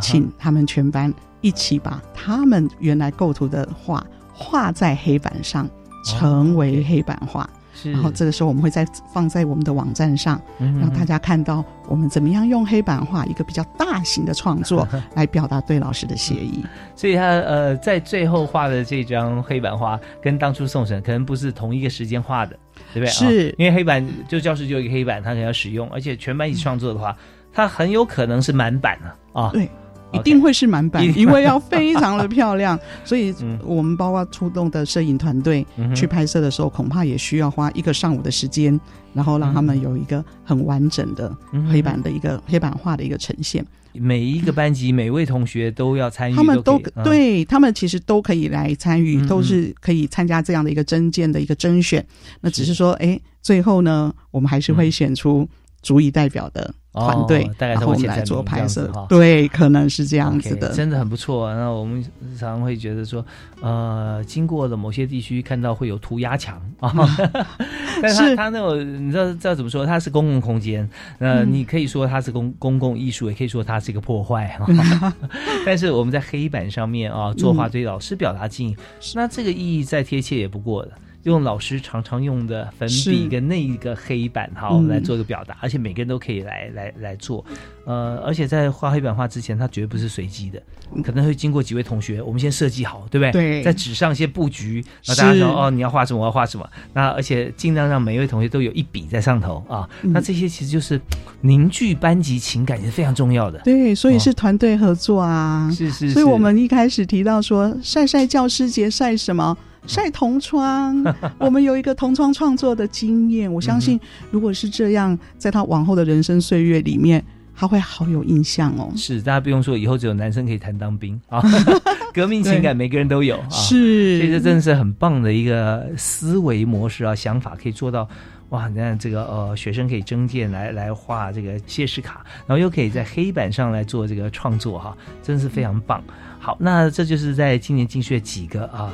[0.00, 4.04] 请他们全班一起把他们原来构图的画
[4.38, 5.68] 画在黑板上，
[6.04, 7.48] 成为黑板画。
[7.84, 16.64] 然后这个时候我们会再放在我们的网站上，让大家看到我们怎么样用黑板画一个比较大型的创作 来表达对老师的谢意。
[16.96, 22.58] 所以他呃，在最后画的这张黑板画，跟当初送审可能不是同一个时间画的，
[22.92, 23.10] 对不对？
[23.12, 27.16] 是啊因为黑板就教室就有一个黑板，他可能要使用，而且全班一起创作的话，
[27.52, 28.98] 它很有可能是满版
[29.32, 29.50] 啊啊。
[29.52, 29.70] 对。
[30.12, 33.58] 一定会是满版因为要非常的漂亮， 所以嗯。
[33.64, 38.78] 我们包括出动的摄影团队嗯去拍摄的时候，恐怕也需要花一个上午的时间，
[39.12, 41.36] 然后让他们有一个很完整的
[41.70, 43.64] 黑板的一个黑板画的一个呈现。
[43.92, 47.04] 每一个班级每位同学都要参与，他们都嗯。
[47.04, 52.04] 对他们其实都可以来参与，嗯都是可以参加这样的一个征件的一个甄选。
[52.40, 55.46] 那只是说，哎，最后呢，我们还是会选出
[55.82, 58.90] 足以代表的团队，哦大概然后我们来做拍摄。
[59.08, 60.68] 对，可能是这样子的。
[60.72, 61.52] 真的很不错。
[61.54, 62.02] 那我们
[62.38, 63.24] 常常会觉得说，
[63.60, 66.92] 呃，经过了某些地区看到会有涂鸦墙啊，
[68.02, 69.84] 但是它那种你知道知道怎么说？
[69.86, 70.88] 它是公共空间，
[71.18, 74.66] 呃，嗯你可以说它是公公共艺术，也可以说它是一个破坏啊。
[75.64, 78.76] 但是我们在黑板上面啊，作画对老师表达敬意，
[79.14, 80.90] 那这个意义再贴切也不过了。
[81.24, 87.44] 用老师常常用的粉笔跟那一个黑板哈，嗯来做一个表达，而且每个人都可以来来来做。
[87.84, 90.62] 呃，而且在画黑板画之前，它绝对不是随机的，
[91.02, 93.32] 可能会经过几位同学，我们先设计好，对不对？
[93.32, 96.68] 对在纸上先布局，那大家是说哦，你要画什么，我要画什么。
[96.92, 99.88] 那而且尽量让每一位同学都有一笔在上头啊。
[100.02, 101.00] 嗯那这些其实就是
[101.40, 103.58] 凝聚班级情感，也是非常重要的。
[103.60, 105.70] 对，所以是团队合作啊。
[105.70, 109.56] 是是是所以我们一开始提到说，晒晒教师节晒什么？
[109.86, 111.02] 晒同窗，
[111.38, 113.52] 我们有一个同窗创作的经验。
[113.52, 113.98] 我相信，
[114.30, 117.24] 如果是这样，在他往后的人生岁月里面，
[117.54, 118.92] 他会好有印象哦。
[118.96, 121.42] 是，大家不用说，以后只有男生可以谈当兵啊，
[122.12, 123.48] 革命情感每个人都有啊。
[123.50, 128.08] 是，所以这真的是很棒的一个思维模式啊，想法可以做到。
[128.50, 136.02] 哇，你看这个呃，学生可以征件来来画这个谢师卡，然后又可以在黑板上来做这个创作哈，真的是非常棒。
[136.38, 138.90] 好，那这就是在今年进去的几个啊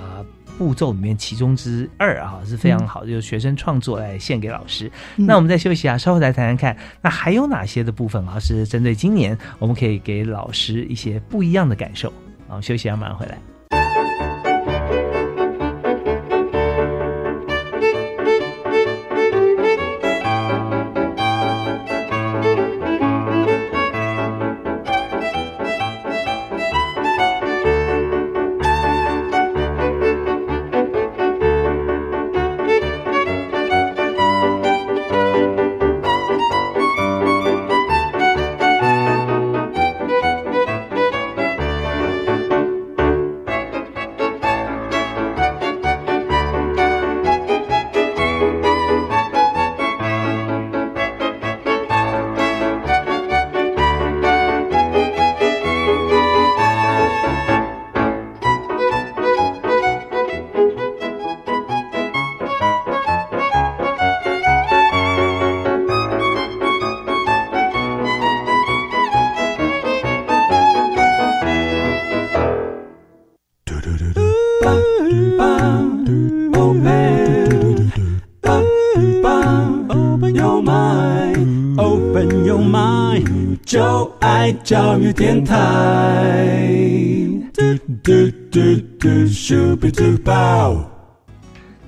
[0.59, 4.91] 步骤里面其中之二啊，是非常好的，就是学生创作来献给老师。
[5.17, 12.13] 那我们再休息啊，稍后再谈谈看，那还有哪些的部分啊是针对今年我们可以给老师一些不一样的感受？
[12.49, 13.54] 好，休息啊，马上回来。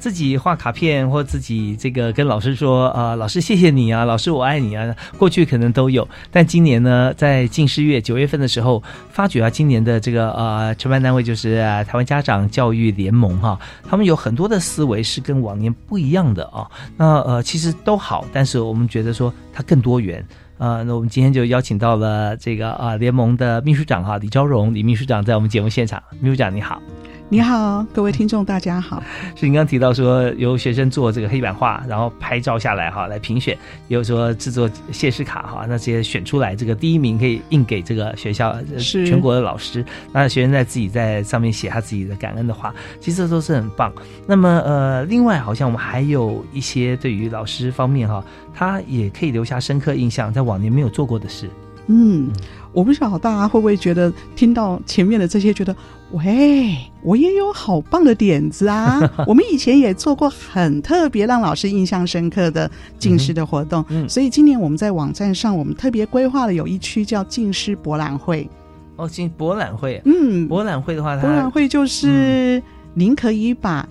[0.06, 4.94] 自己画卡片，或自己这个跟老师说啊，老师谢谢你啊，老师我爱你啊。
[5.18, 8.80] 过去可能都有，但今年呢，在近十月九月份的时候，
[9.10, 11.56] 发觉啊，今年的这个呃承办单位就是
[11.88, 16.70] 台湾家长教育联盟哈，他们有很多的思维是跟往年不一样的啊。
[16.96, 20.24] 那呃，其实都好，但是我们觉得说它更多元。
[20.58, 26.80] 呃，那我们今天就邀请到了这个啊联盟的秘书长哈李昭荣李秘书长在我们节目现场，秘书长你好。
[27.28, 29.02] 你好，各位听众，大家好。
[29.34, 33.52] 是你刚刚提到说由学生做这个黑板画，然后拍照下来哈，来评选，
[33.88, 43.92] 也有说制作谢师卡哈，那些选出来这个第一名可以印给这个学校是全国的老师，那学生在自己在上面写他自己的感恩的话，其实都是很棒。
[44.24, 48.24] 那么呃，另外好像我们还有一些对于老师方面哈，
[48.54, 51.50] 他也可以留下深刻印象，在往年没有做过的事。
[51.88, 52.32] 嗯，
[52.76, 55.74] 我不晓得大家会不会觉得听到前面的这些，觉得
[56.12, 59.00] 喂，我也有好棒的点子啊！
[59.26, 68.46] 我们以前也做过很特别让老师印象深刻的近视的活动，所以今年我们在网站上，我们特别规划了有一区叫近视博览会。
[68.96, 72.62] 哦，进博览会，嗯，博览会的话，博览会就是
[72.92, 73.88] 您可以把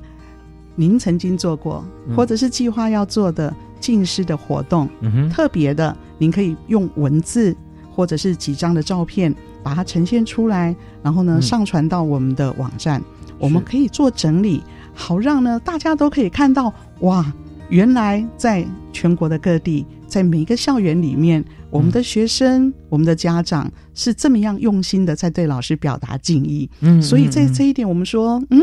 [0.75, 1.83] 您曾经做过
[2.15, 7.55] 或者是计划要做的近视的活动，嗯，特别的，您可以用文字。
[7.95, 9.33] 或者是几张的照片，
[9.63, 13.01] 把它呈现出来，然后呢上传到我们的网站，
[13.39, 14.61] 我们可以做整理，
[14.93, 17.33] 好让呢大家都可以看到，哇，
[17.69, 26.69] 原来在全国的各地，在每一个校园里面，我们的学生、我们的家长是这么样用心的在对老师表达敬意。
[26.81, 28.61] 嗯，所以在这一点，我们说，嗯，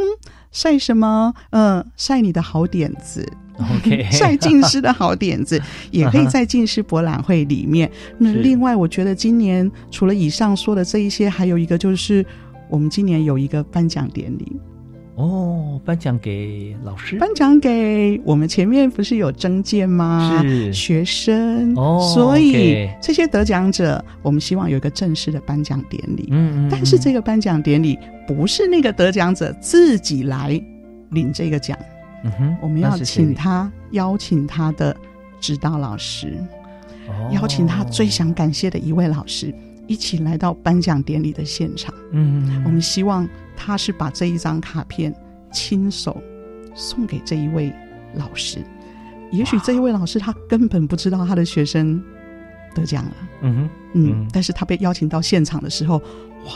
[0.50, 1.32] 晒什么？
[1.50, 3.26] 呃，晒你的好点子。
[3.62, 5.60] OK，晒近视的好点子，
[5.90, 7.90] 也可以在近视博览会里面。
[8.18, 12.24] 那另外，我觉得今年除了以上说的这一些，还有一个就是，
[12.68, 14.56] 我们今年有一个颁奖典礼。
[15.14, 20.40] 哦，颁奖给老师，颁奖给我们前面不是有征件吗？
[20.42, 26.28] 是学生哦，所以这些得奖者，我们希望有一个正式的颁奖典礼。
[26.30, 30.58] 嗯嗯，但是这个颁奖典礼不是那个得奖者自己来
[31.10, 31.78] 领这个奖。
[32.24, 34.96] 嗯哼，我们要请他邀请他的
[35.40, 36.38] 指导老师，
[37.32, 39.54] 邀请他最想感谢的一位老师
[39.86, 41.92] 一起来到颁奖典礼的现场。
[42.12, 45.12] 嗯，我们希望他是把这一张卡片
[45.50, 46.22] 亲手
[46.74, 47.72] 送给这一位
[48.14, 48.58] 老师。
[49.32, 52.02] 也许这一位老师他根本不知道他的学生
[52.74, 53.12] 得奖了。
[53.40, 55.96] 嗯哼，嗯，但是他被邀请到现场的时候，
[56.44, 56.52] 哇，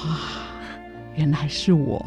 [1.17, 2.01] 原来是我，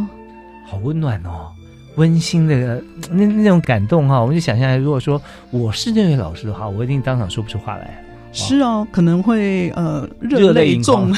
[0.66, 1.52] 好温暖哦。
[1.96, 2.82] 温馨的
[3.12, 5.22] 那那种感动哈，我们就想象，如果说
[5.52, 8.04] 我是那位老师的话，我一定当场说不出话来。
[8.32, 11.12] 是哦，可能会呃热泪纵。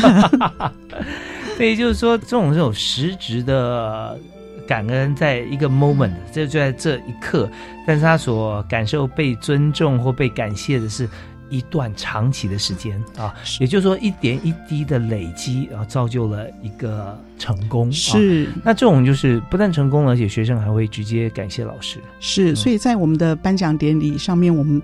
[1.58, 4.18] 对，就是说这种这种实质的。
[4.68, 7.50] 感恩在一个 moment，这就在这一刻，
[7.86, 11.10] 但是他所感受被尊重或被感谢的是
[11.52, 17.92] 一段长期的时间啊，也就是说一点一滴的累积，然后造就了一个成功。
[17.92, 22.00] 是，那这种就是不但成功了，而且学生还会直接感谢老师。
[22.20, 24.82] 是，所以在我们的颁奖典礼上面，我们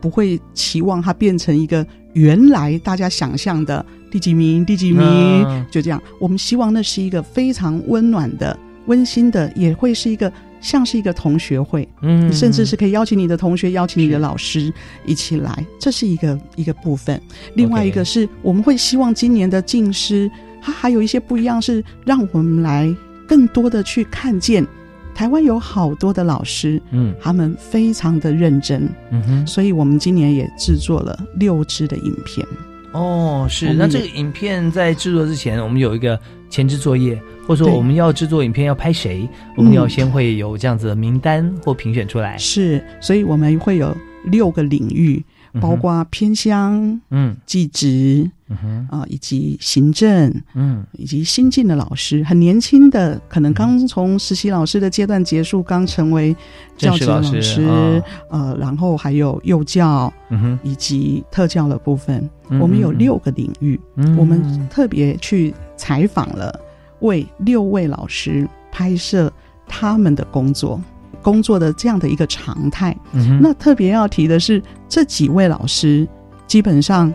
[0.00, 6.02] 不会期望它变成一个原来大家想象的第几名、第几名，嗯就这样。
[6.20, 8.56] 我们希望那是一个非常温暖的、
[8.86, 10.30] 温馨的，也会是一个
[10.60, 14.72] 像是一个同学会，嗯你甚至是可以邀请你的同学、邀请你的老师
[15.04, 17.20] 一起来，这是一个一个部分。
[17.54, 20.30] 另外一个是我们会希望今年的进师，
[20.60, 22.94] 它还有一些不一样，是让我们来
[23.26, 24.66] 更多的去看见。
[25.12, 32.46] 台湾有好多的老师，嗯他们非常的认真，嗯哼，所以我们今年也制作了六支的影片。
[32.92, 33.72] 哦，是。
[33.72, 36.18] 那这个影片在制作之前，我们有一个
[36.48, 42.36] 前置作业，或者说我们要制作影片要拍谁，我们要先会有这样子的名单或评选出来。
[42.38, 45.22] 是，所以我们会有六个领域，
[45.60, 47.34] 包括偏乡、嗯。
[47.46, 48.88] 技职嗯哼。
[48.90, 50.84] 啊、以及行政，嗯。
[50.92, 56.36] 以及新进的老师，很年轻的，可能刚从实习老师的阶段结束，刚成为
[56.76, 64.16] 教职老师呃，然后还有幼教嗯哼，以及特教的部分，嗯我们有六个领域，嗯。
[64.16, 66.58] 我们特别去采访了
[67.00, 69.32] 为六位老师拍摄
[69.66, 70.80] 他们的工作。
[71.22, 76.06] 工作的这样的一个常态，嗯那特别要提的是，这几位老师
[76.46, 77.12] 基本上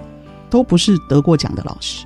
[0.49, 2.06] 都不是得过奖的老师，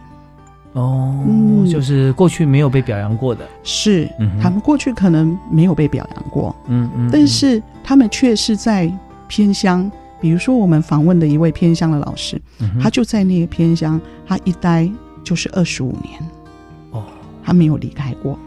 [0.74, 1.70] 哦，嗯。
[1.70, 3.48] 就是过去没有被表扬过的。
[3.64, 8.92] 是、嗯他们过去可能没有被表扬过，嗯嗯，但是他们却是在
[9.28, 14.90] 偏乡，比如说我们访问的一位偏乡的老师，嗯他就在那个偏乡，他一待
[15.24, 16.20] 就是二十五年，
[16.92, 17.04] 哦，
[17.44, 18.40] 他没有离开过。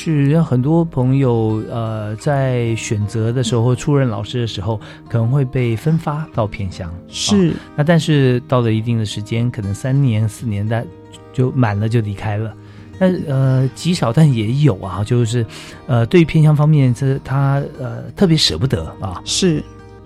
[0.00, 6.88] 是让很多朋友呃在选择的时候出任老师的时候，可能会被分发到偏乡。
[7.08, 10.86] 是哦那但是到了一定的时间，可能三年四年但
[11.32, 12.54] 就满了就离开了。
[12.96, 15.44] 但呃极少，但也有啊，就是
[15.88, 19.60] 呃对于偏乡方面，这他呃特别舍不得啊，是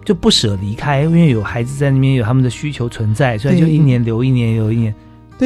[0.07, 4.99] 就不舍离开，因为有孩子在那边有他们的需求存在，所以就一年留一年留一年，对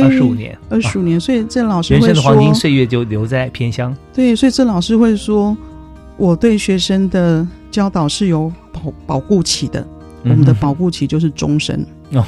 [0.03, 3.95] 二十五年，二十五年，所以这老师人会说，生的黄金岁月就留在偏乡。
[4.13, 5.57] 对，所以这老师会说，
[6.17, 9.87] 我对学生的教导是有保保护期的，
[10.25, 11.85] 我们的嗯保护期就是终身。
[12.13, 12.25] 哦，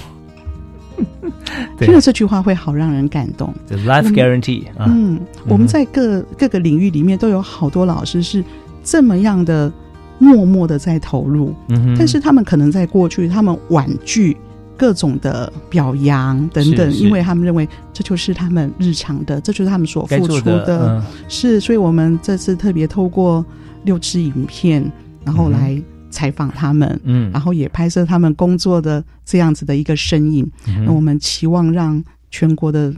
[1.77, 3.55] 对 听了这句话会好让人感动。
[3.69, 4.15] The life 嗯。
[4.15, 8.45] guarantee 啊，嗯，我们在各各个领域里面都有好多老师是
[8.83, 9.73] 这么样的
[10.19, 14.37] 默默的在投入，嗯但是他们可能在过去，他们婉拒
[14.79, 23.45] 各种的表扬等等，因为他们认为这就是他们日常的，这就是他们所付出的嗯是，所以我们这次特别透过
[23.85, 24.91] 六支影片，
[25.25, 30.49] 然后来采访他们，嗯然后也拍摄他们工作的这样子的一个身影。
[30.69, 32.95] 嗯那我们期望让全国的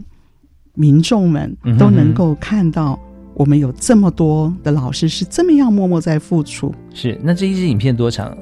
[0.75, 2.99] 民众们都能够看到，
[3.33, 6.73] 我们有这么多的老师是这么样默默在付出。
[6.93, 7.19] 是。
[7.23, 8.37] 那这一支影片多长？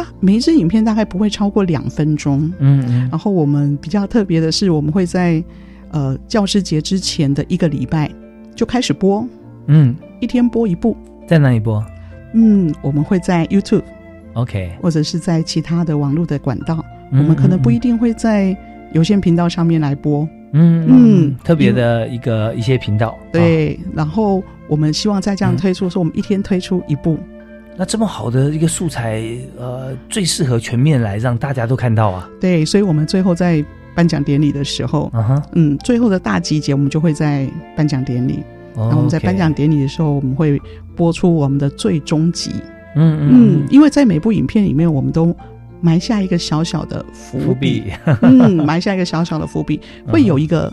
[0.00, 2.50] 大每一支影片大概不会超过两分钟。
[2.58, 5.42] 嗯嗯然后我们比较特别的是，我们会在
[5.90, 8.10] 呃教师节之前的一个礼拜
[8.54, 9.26] 就开始播，
[9.66, 10.96] 嗯，一天播一部。
[11.26, 11.84] 在哪里播
[12.32, 18.56] 嗯，我们会在 YouTube？OK，或者是在其他的网络的管道，嗯我们可能嗯不一定会在
[18.92, 20.28] 有线频道上面来播。
[20.52, 23.16] 嗯嗯特别的一个一些频道。
[23.32, 27.18] 对，然后我们希望再这样嗯推出，说我们一天推出一部。
[27.80, 29.22] 那这么好的一个素材，
[29.58, 32.28] 呃，最适合全面来让大家都看到啊。
[32.38, 33.64] 对，所以我们最后在
[33.94, 38.40] 颁奖典礼的时候，嗯哼，嗯，最后的大集结，我们就会在颁奖典礼。
[38.74, 40.60] 哦然后我们在颁奖典礼的时候，我们会
[40.94, 42.50] 播出我们的最终集。
[42.96, 45.34] 嗯嗯嗯，因为在每部影片里面，我们都
[45.80, 47.84] 埋下一个小小的伏伏笔
[48.20, 50.70] 嗯，埋下一个小小的伏笔， 会有一个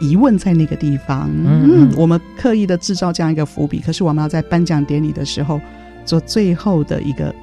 [0.00, 1.28] 疑问在那个地方。
[1.44, 5.60] 嗯嗯，我们刻意的制造这样一个伏笔，可是我们要在颁奖典礼的时候
[6.08, 7.34] 做最后的一个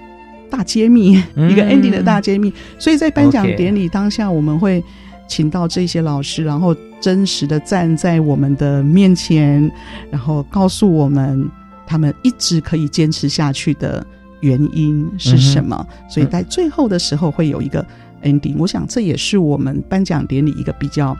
[0.49, 2.51] 大揭秘，嗯一个 ending 的大揭秘。
[2.79, 4.83] 所以在颁奖典礼当下，我们会
[5.27, 9.71] 请到这些老师，然后真实的站在我们的面前，
[10.09, 11.47] 然后告诉我们
[11.85, 14.05] 他们一直可以坚持下去的
[14.41, 15.87] 原因是什么。
[16.09, 17.85] 所以在最后的时候会有一个
[18.23, 18.55] ending。
[18.57, 21.15] 我想这也是我们颁奖典礼一个比较。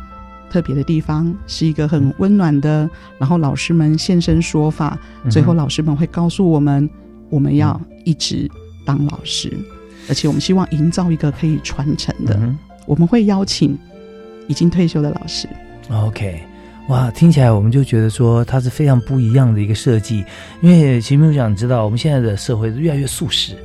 [0.48, 2.88] 特别的地方是一个很温暖的，
[3.18, 6.88] 然后老师们现身说法，最后老师们会告诉我们，
[7.30, 8.50] 我们要一直
[8.86, 9.52] 当老师，
[10.08, 12.36] 而且我们希望营造一个可以传承的。
[12.36, 12.58] 嗯
[12.88, 13.76] 我们会邀请
[14.48, 15.50] 已经退休的老师
[15.90, 16.40] ，OK，
[16.88, 20.24] 哇，听起来我们就觉得说它是非常不一样的一个设计，
[20.62, 23.56] 因为其实秘书长知道，我们现在的社会越来越素食，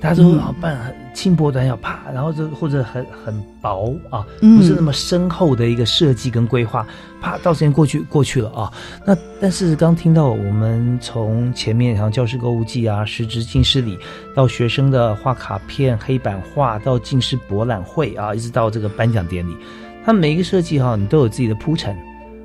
[0.00, 0.38] 大家都嗯。
[0.38, 6.86] 好办很轻薄短小，啪，然后就或者很很薄啊，嗯不是那么深厚的一个设计跟规划，
[7.20, 8.72] 啪，到时间过去过去了啊。
[9.04, 13.98] 那但是刚听到我们从前面像教室购物季啊、实质进士礼，
[14.32, 19.56] 到学生的画卡片、黑板画，到进士博览会啊，一直到这个颁奖典礼，
[20.04, 21.96] 它每一个设计哈、你都有自己的铺陈，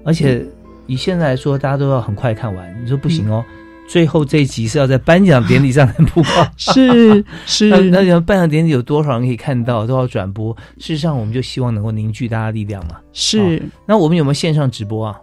[0.03, 0.43] 而且
[0.88, 3.45] 以现在来说，大家都要很快看完，你说不行哦。
[3.94, 10.52] 最后这一集是要在颁奖典礼上来曝光， 是是那那你要颁奖典礼有多少人可以看到，多少转播。
[10.80, 12.96] 事实上，我们就希望能够凝聚大家力量嘛。
[13.12, 15.22] 是哦那我们有没有线上直播啊？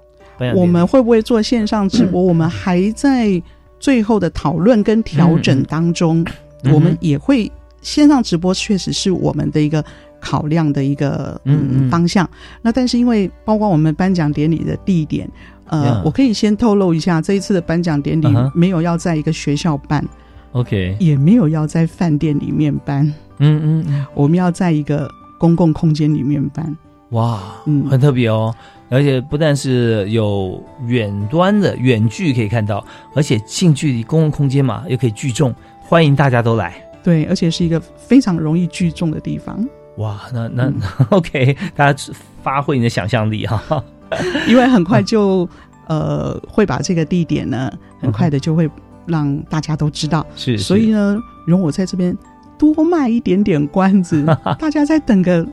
[0.55, 2.23] 我们会不会做线上直播？
[2.23, 3.43] 我们还在
[3.81, 6.25] 最后的讨论跟调整当中，
[6.63, 7.51] 嗯我们也会
[7.83, 9.85] 线上直播，确实是我们的一个
[10.21, 12.31] 考量的一个嗯嗯嗯方向。
[12.63, 15.29] 那但是因为包括我们颁奖典礼的地点。
[15.71, 20.07] 呃我可以先透露一下，这一次的颁奖典礼没有要在一个学校办
[20.53, 23.07] OK，也没有要在饭店里面办，
[23.39, 25.09] 嗯嗯嗯，我们要在一个
[25.39, 26.77] 公共空间里面办。
[27.11, 28.55] 哇，嗯很特别哦。
[28.89, 36.75] 而且不但是有远端的远距可以看到，而且近距离公共空间嘛，又可以聚众，欢迎大家都来。
[37.01, 39.65] 对，而且是一个非常容易聚众的地方。
[39.99, 40.73] 哇，那那、
[41.11, 42.13] OK，大家
[42.43, 43.85] 发挥你的想象力哈。
[44.49, 45.49] 因为很快就
[45.87, 48.69] 呃会把这个地点呢，很快的就会
[49.07, 50.25] 让大家都知道。
[50.37, 52.17] 是是所以呢，容我在这边
[52.59, 54.25] 多卖一点点关子，
[54.59, 55.47] 大家再等个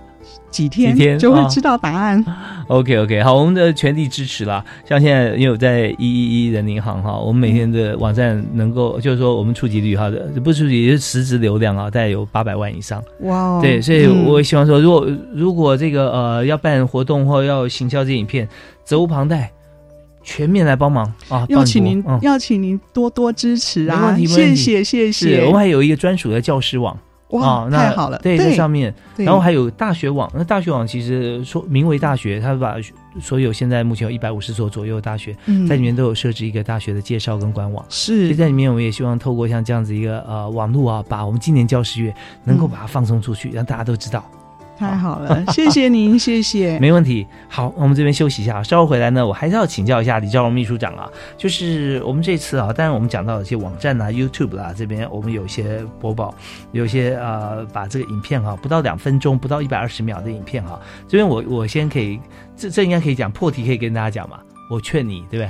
[0.50, 2.24] 几天，就会知道答案。
[2.68, 4.64] OK OK，好，我们的全力支持啦。
[4.88, 10.12] 像现在因为我在一一一人民银行哈，我们每天的网站能够就是说我们触及率哈，
[10.44, 13.04] 不是触及，也是实质流量啊，大概有八百万以上。
[13.22, 18.48] 哇哦对，所以嗯我也希望说，如果如果这个呃要办活动或要行销这影片，
[18.84, 19.52] 责无旁贷，
[20.24, 21.46] 全面来帮忙啊！
[21.48, 24.18] 要请您帮，要请您多多支持啊！
[24.18, 25.46] 谢谢谢是谢。
[25.46, 26.98] 我们还有一个专属的教师网。
[27.30, 30.32] 哇啊，那太好了对，在上面，然后还有大学网。
[30.34, 32.78] 那大学网其实说名为大学，它把
[33.20, 37.86] 所有现在目前有一百五十所左右的大学，嗯在里面都有设置一个大学的介绍跟官网。
[37.90, 42.14] 是所以在里面，我们也希望透过像这样子一个呃网络啊，把我们今年教师月
[42.44, 44.24] 能够把它放送出去，让大家都知道。
[44.78, 46.78] 太好了， 谢谢您，谢谢。
[46.80, 47.26] 没问题。
[47.50, 56.34] 好，我们这边休息一下，稍后回来呢，我还是要请教一下李兆荣秘书长啊，就是我们这次啊，当然我们讲到一些网站啊、YouTube 啊、这边我们有一些播报，
[56.72, 62.20] 有一些呃，把这个影片哈、不到两分钟，不到一百二十秒的影片哈、这边我我先可以，
[62.56, 64.38] 这这应该可以讲破题，可以跟大家讲嘛。
[64.70, 65.46] 我劝你，对不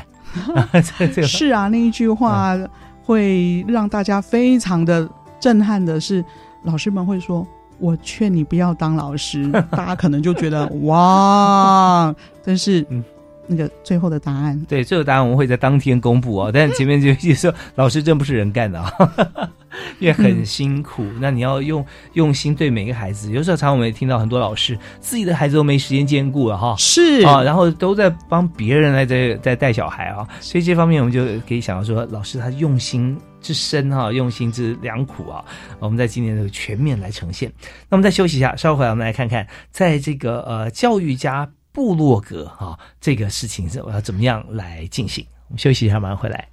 [0.71, 0.81] 对？
[0.81, 2.69] 这这个是啊，那一句话嗯
[3.03, 5.09] 会让大家非常的
[5.39, 6.23] 震撼的是，
[6.63, 7.45] 老师们会说。
[7.79, 12.13] 我劝你不要当老师， 大家可能就觉得哇，
[12.43, 13.03] 真是嗯
[13.49, 16.51] 那个最后的答案，对，这个答案我们会在当天公布哦。
[16.53, 18.91] 但前面就就说，老师真不是人干的啊，
[19.99, 21.05] 因为很辛苦。
[21.21, 23.31] 那你要用用心对每个孩子。
[23.31, 30.27] 有时候常常我们也听到很多老师自己的孩子都没时间兼顾了哈，是啊，然后都在帮别人来在在带小孩啊。
[30.41, 35.43] 所以这方面我们就可以想到说，老师他用心之深哈、用心之良苦啊。
[35.79, 37.51] 我们在今年的全面来呈现。
[37.89, 45.25] 那我们再休息一下，稍后回来我们来看看，在这个呃教育家部落格哈、这个事情是我要怎么样来进行。
[45.47, 46.47] 我们休息一下，马上回来。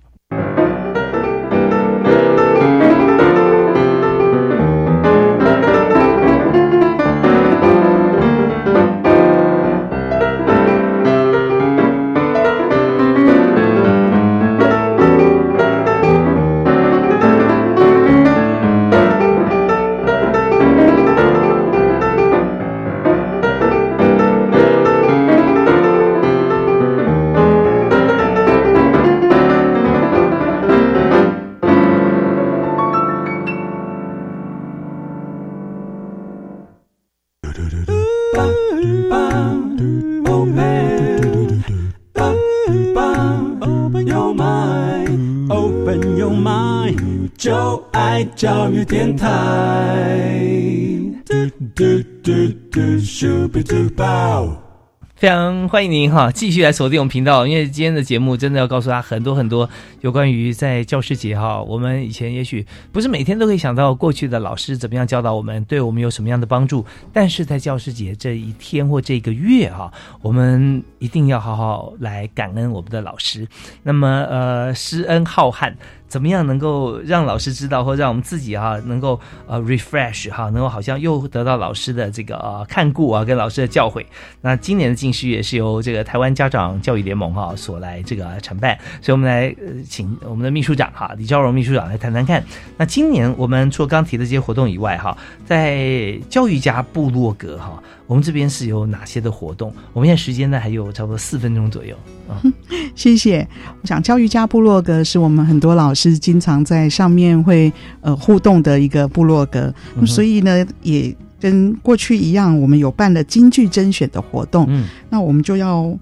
[55.68, 59.68] 欢迎您哈，继续来锁定我们频道，因为今天的节目真的要告诉他很多很多
[60.02, 69.92] 有关于在教师节哈，我们以前也许不是每天都可以想到过去的老师怎么样教导我们，对我们有什么样的帮助，但是在教师节这一天或这个月哈，
[70.22, 73.46] 我们一定要好好来感恩我们的老师。
[73.82, 75.72] 那么呃，施恩浩瀚。
[76.14, 84.06] 怎么样能够让老师知道，或者让我们自己哈能够呃 refresh 哈，能够好像又得到老师的这个呃看顾啊，跟老师的教诲。
[84.40, 92.40] 那今年的进士也是由这个台湾家长教育联盟哈所来这个承办，所以我们来呃请我们的秘书长哈李昭荣秘书长来谈谈看。
[92.76, 99.72] 那今年我们除了刚提的这些活动以外哈，在教育家部落格哈，我们这边是有哪些的活动？
[99.92, 101.96] 我们现在时间呢还有差不多四分钟左右
[102.28, 102.42] 啊。
[102.94, 103.46] 谢谢。
[103.80, 109.72] 我想教育家部落格是我们很多老师经常在上面会呃互动的一个部落格，
[110.06, 114.66] 所以呢也跟过去一样，我们有办了京剧甄选的活动。
[114.68, 115.96] 嗯，那我们就要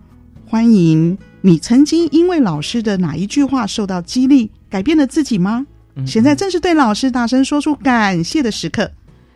[0.46, 5.66] 欢迎你曾经因为老师的哪一句话受到激励，改变了自己吗？
[6.06, 8.90] 现在正是对老师大声说出感谢的时刻，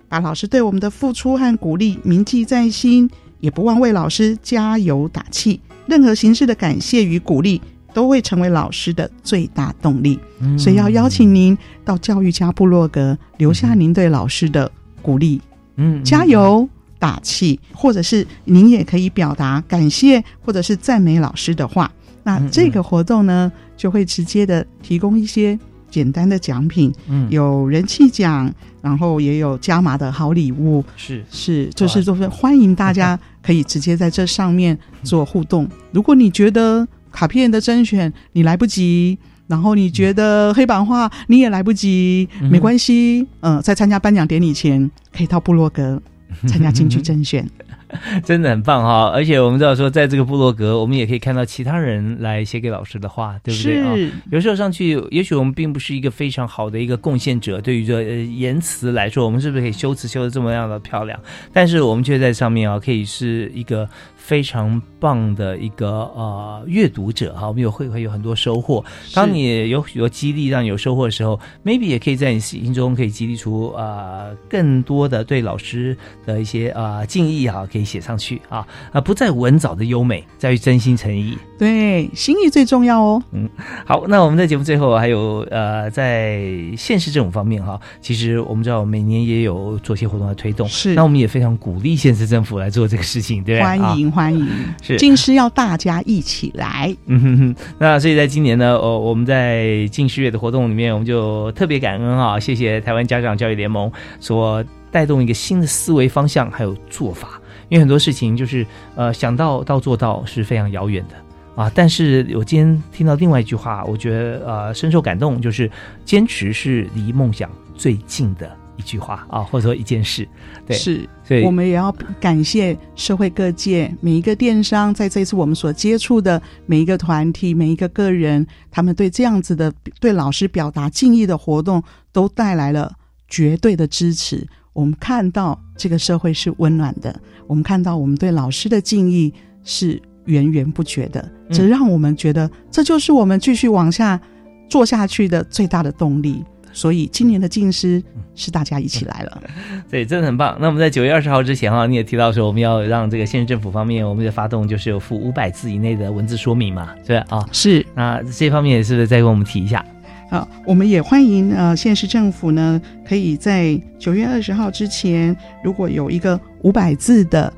[0.09, 3.09] 把老师对我们的付出和鼓励铭记在心，
[3.41, 5.61] 也不忘为老师加油打气。
[5.87, 7.61] 任何形式的感谢与鼓励，
[7.95, 10.19] 都会成为老师的最大动力。
[10.41, 15.41] 嗯所以要邀请您到教育家部落格留下您对老师的鼓励，
[15.77, 21.91] 嗯，加油打气，或者是您也可以表达感谢或者是赞美老师的话。
[22.23, 28.53] 那嗯这个活动呢，就会直接的提供一些简单的奖品，嗯有人气奖，
[28.87, 30.85] 然后也有加码的好礼物。
[30.97, 35.69] 是是，就是就是欢迎大家 可以直接在这上面做互动。
[35.91, 39.19] 如果你觉得卡片的甄选你来不及，
[39.49, 46.01] 然后你觉得黑板画你也来不及，嗯没关系，嗯、在参加颁奖典礼前，可以到部落格
[46.47, 47.45] 参加京剧 甄选。
[48.25, 49.11] 真的很棒哈！
[49.15, 53.95] 而且我们知道说，在这个部落格，我们也可以看到其他人来写给老师的话，对不对啊？
[53.95, 61.19] 是有时候上去，也许我们并不是一个非常好的一个贡献者，对于这、呃、言辞来说，我们是不是可以修辞修的这么样的漂亮？
[61.53, 63.89] 但是我们却在上面啊，可以是一个
[64.27, 68.85] 非常棒的一个呃阅读者哈，我们有会会有很多收获。
[69.15, 75.97] 当你有许多激励，让你有收获的时候，maybe 也可以在你心中可以激励出呃更多的对老师
[76.27, 81.39] 的一些呃敬意哈，可以写上去啊啊，不在文藻的优美，在于真心诚意。
[81.57, 83.23] 对，心意最重要哦。
[83.31, 83.49] 嗯，
[83.85, 86.43] 好，那我们在节目最后还有呃，在
[86.77, 93.65] 现实政府方面哈，其实我们知道每年也有做些活动来推动，是那我们也非常鼓励现实政府来做这个事情，对不对？
[93.65, 94.49] 欢迎欢迎，
[94.81, 96.97] 是近视要大家一起来。
[97.05, 107.39] 嗯哼哼，那所以在今年呢，哦，我们在近视月的活动里面，我们就特别感恩啊，谢谢台湾家长教育联盟所带动一个新的思维方向还有做法，
[107.69, 111.15] 因为很多事情就是呃想到到做到是非常遥远的。
[111.55, 111.73] 啊！
[111.75, 115.71] 但是我今天听到另外一句话，我觉得呃深受感动，就是
[116.05, 120.29] 坚持是离梦想最近的一句话啊，或者说一件事。
[120.67, 132.93] 对，是，所以我们也要感谢社会各界每一个电商，在这次我们所接触的每一个团体、每一个个人，他们对这样子的对老师表达敬意的活动，都带来了
[133.29, 134.47] 绝对的支持。
[134.73, 139.33] 我们看到这个社会是温暖的，我们看到我们对老师的敬意
[139.65, 144.21] 是源源不绝的，这让我们觉得这就是我们继续往下
[144.69, 146.45] 做下去的最大的动力。
[146.77, 148.03] 所以今年的进师
[148.35, 149.43] 是大家一起来了。
[149.91, 150.55] 对，真的很棒。
[150.61, 157.25] 那我们在九月二十号之前哈，你也提到说我们要让这个县市政府方面，我们的发动就是有附五百字以内的文字说明嘛，是吧？
[157.31, 157.85] 啊，是。
[157.95, 159.83] 那这方面是不是再跟我们提一下？
[160.31, 167.51] 好，我们也欢迎呃县市政府呢，可以在九月二十号之前，如果有一个五百字的。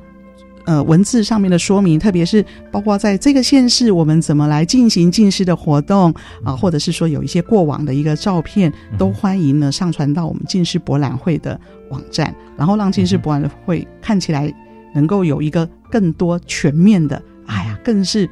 [0.69, 6.13] 呃，文字上面的说明，特别是包括在这个县市，我们怎么来进行近视的活动
[6.43, 11.59] 啊，或者是说有一些过往的一个照片，都欢迎呢上传到我们近视博览会的
[11.89, 14.53] 网站，然后让近视博览会看起来
[14.93, 18.29] 能够有一个更多全面的，哎呀，更是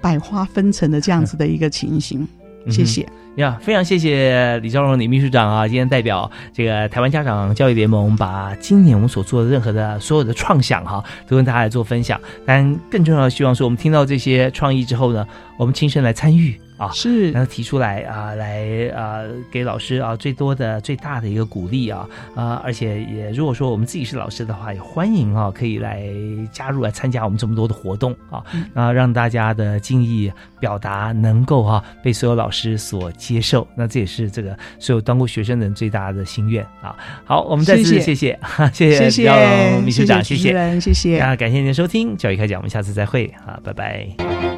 [0.00, 2.26] 百花纷呈的这样子的一个情形。
[2.70, 3.06] 谢谢。
[3.36, 12.20] 呀，非常谢谢李兆荣李秘书长啊，今天代表这个台湾家长教育联盟，把今年我们所做的任何的所有的创想哈，都跟大家来做分享。
[12.46, 15.26] 但更重要的，希望是我们听到这些创意之后呢，
[15.56, 26.04] 我们亲身来参与啊，是，然后提出来啊，来啊，给老师啊最多的、最大的一个鼓励啊啊，而且也如果说我们自己是老师的话，也欢迎啊，可以来
[26.52, 28.44] 加入来参加我们这么多的活动啊，
[28.74, 33.10] 啊，让大家的敬意表达能够哈、被所有老师所。
[33.16, 36.94] 接受，那这也是这个所有当过学生人最大的心愿啊！
[37.24, 38.38] 好，我们再次谢谢谢
[38.72, 44.53] 谢 谢姚秘书长，谢谢谢，谢谢，啊，感谢您的收听，教育开讲，我们下次再会啊，拜拜。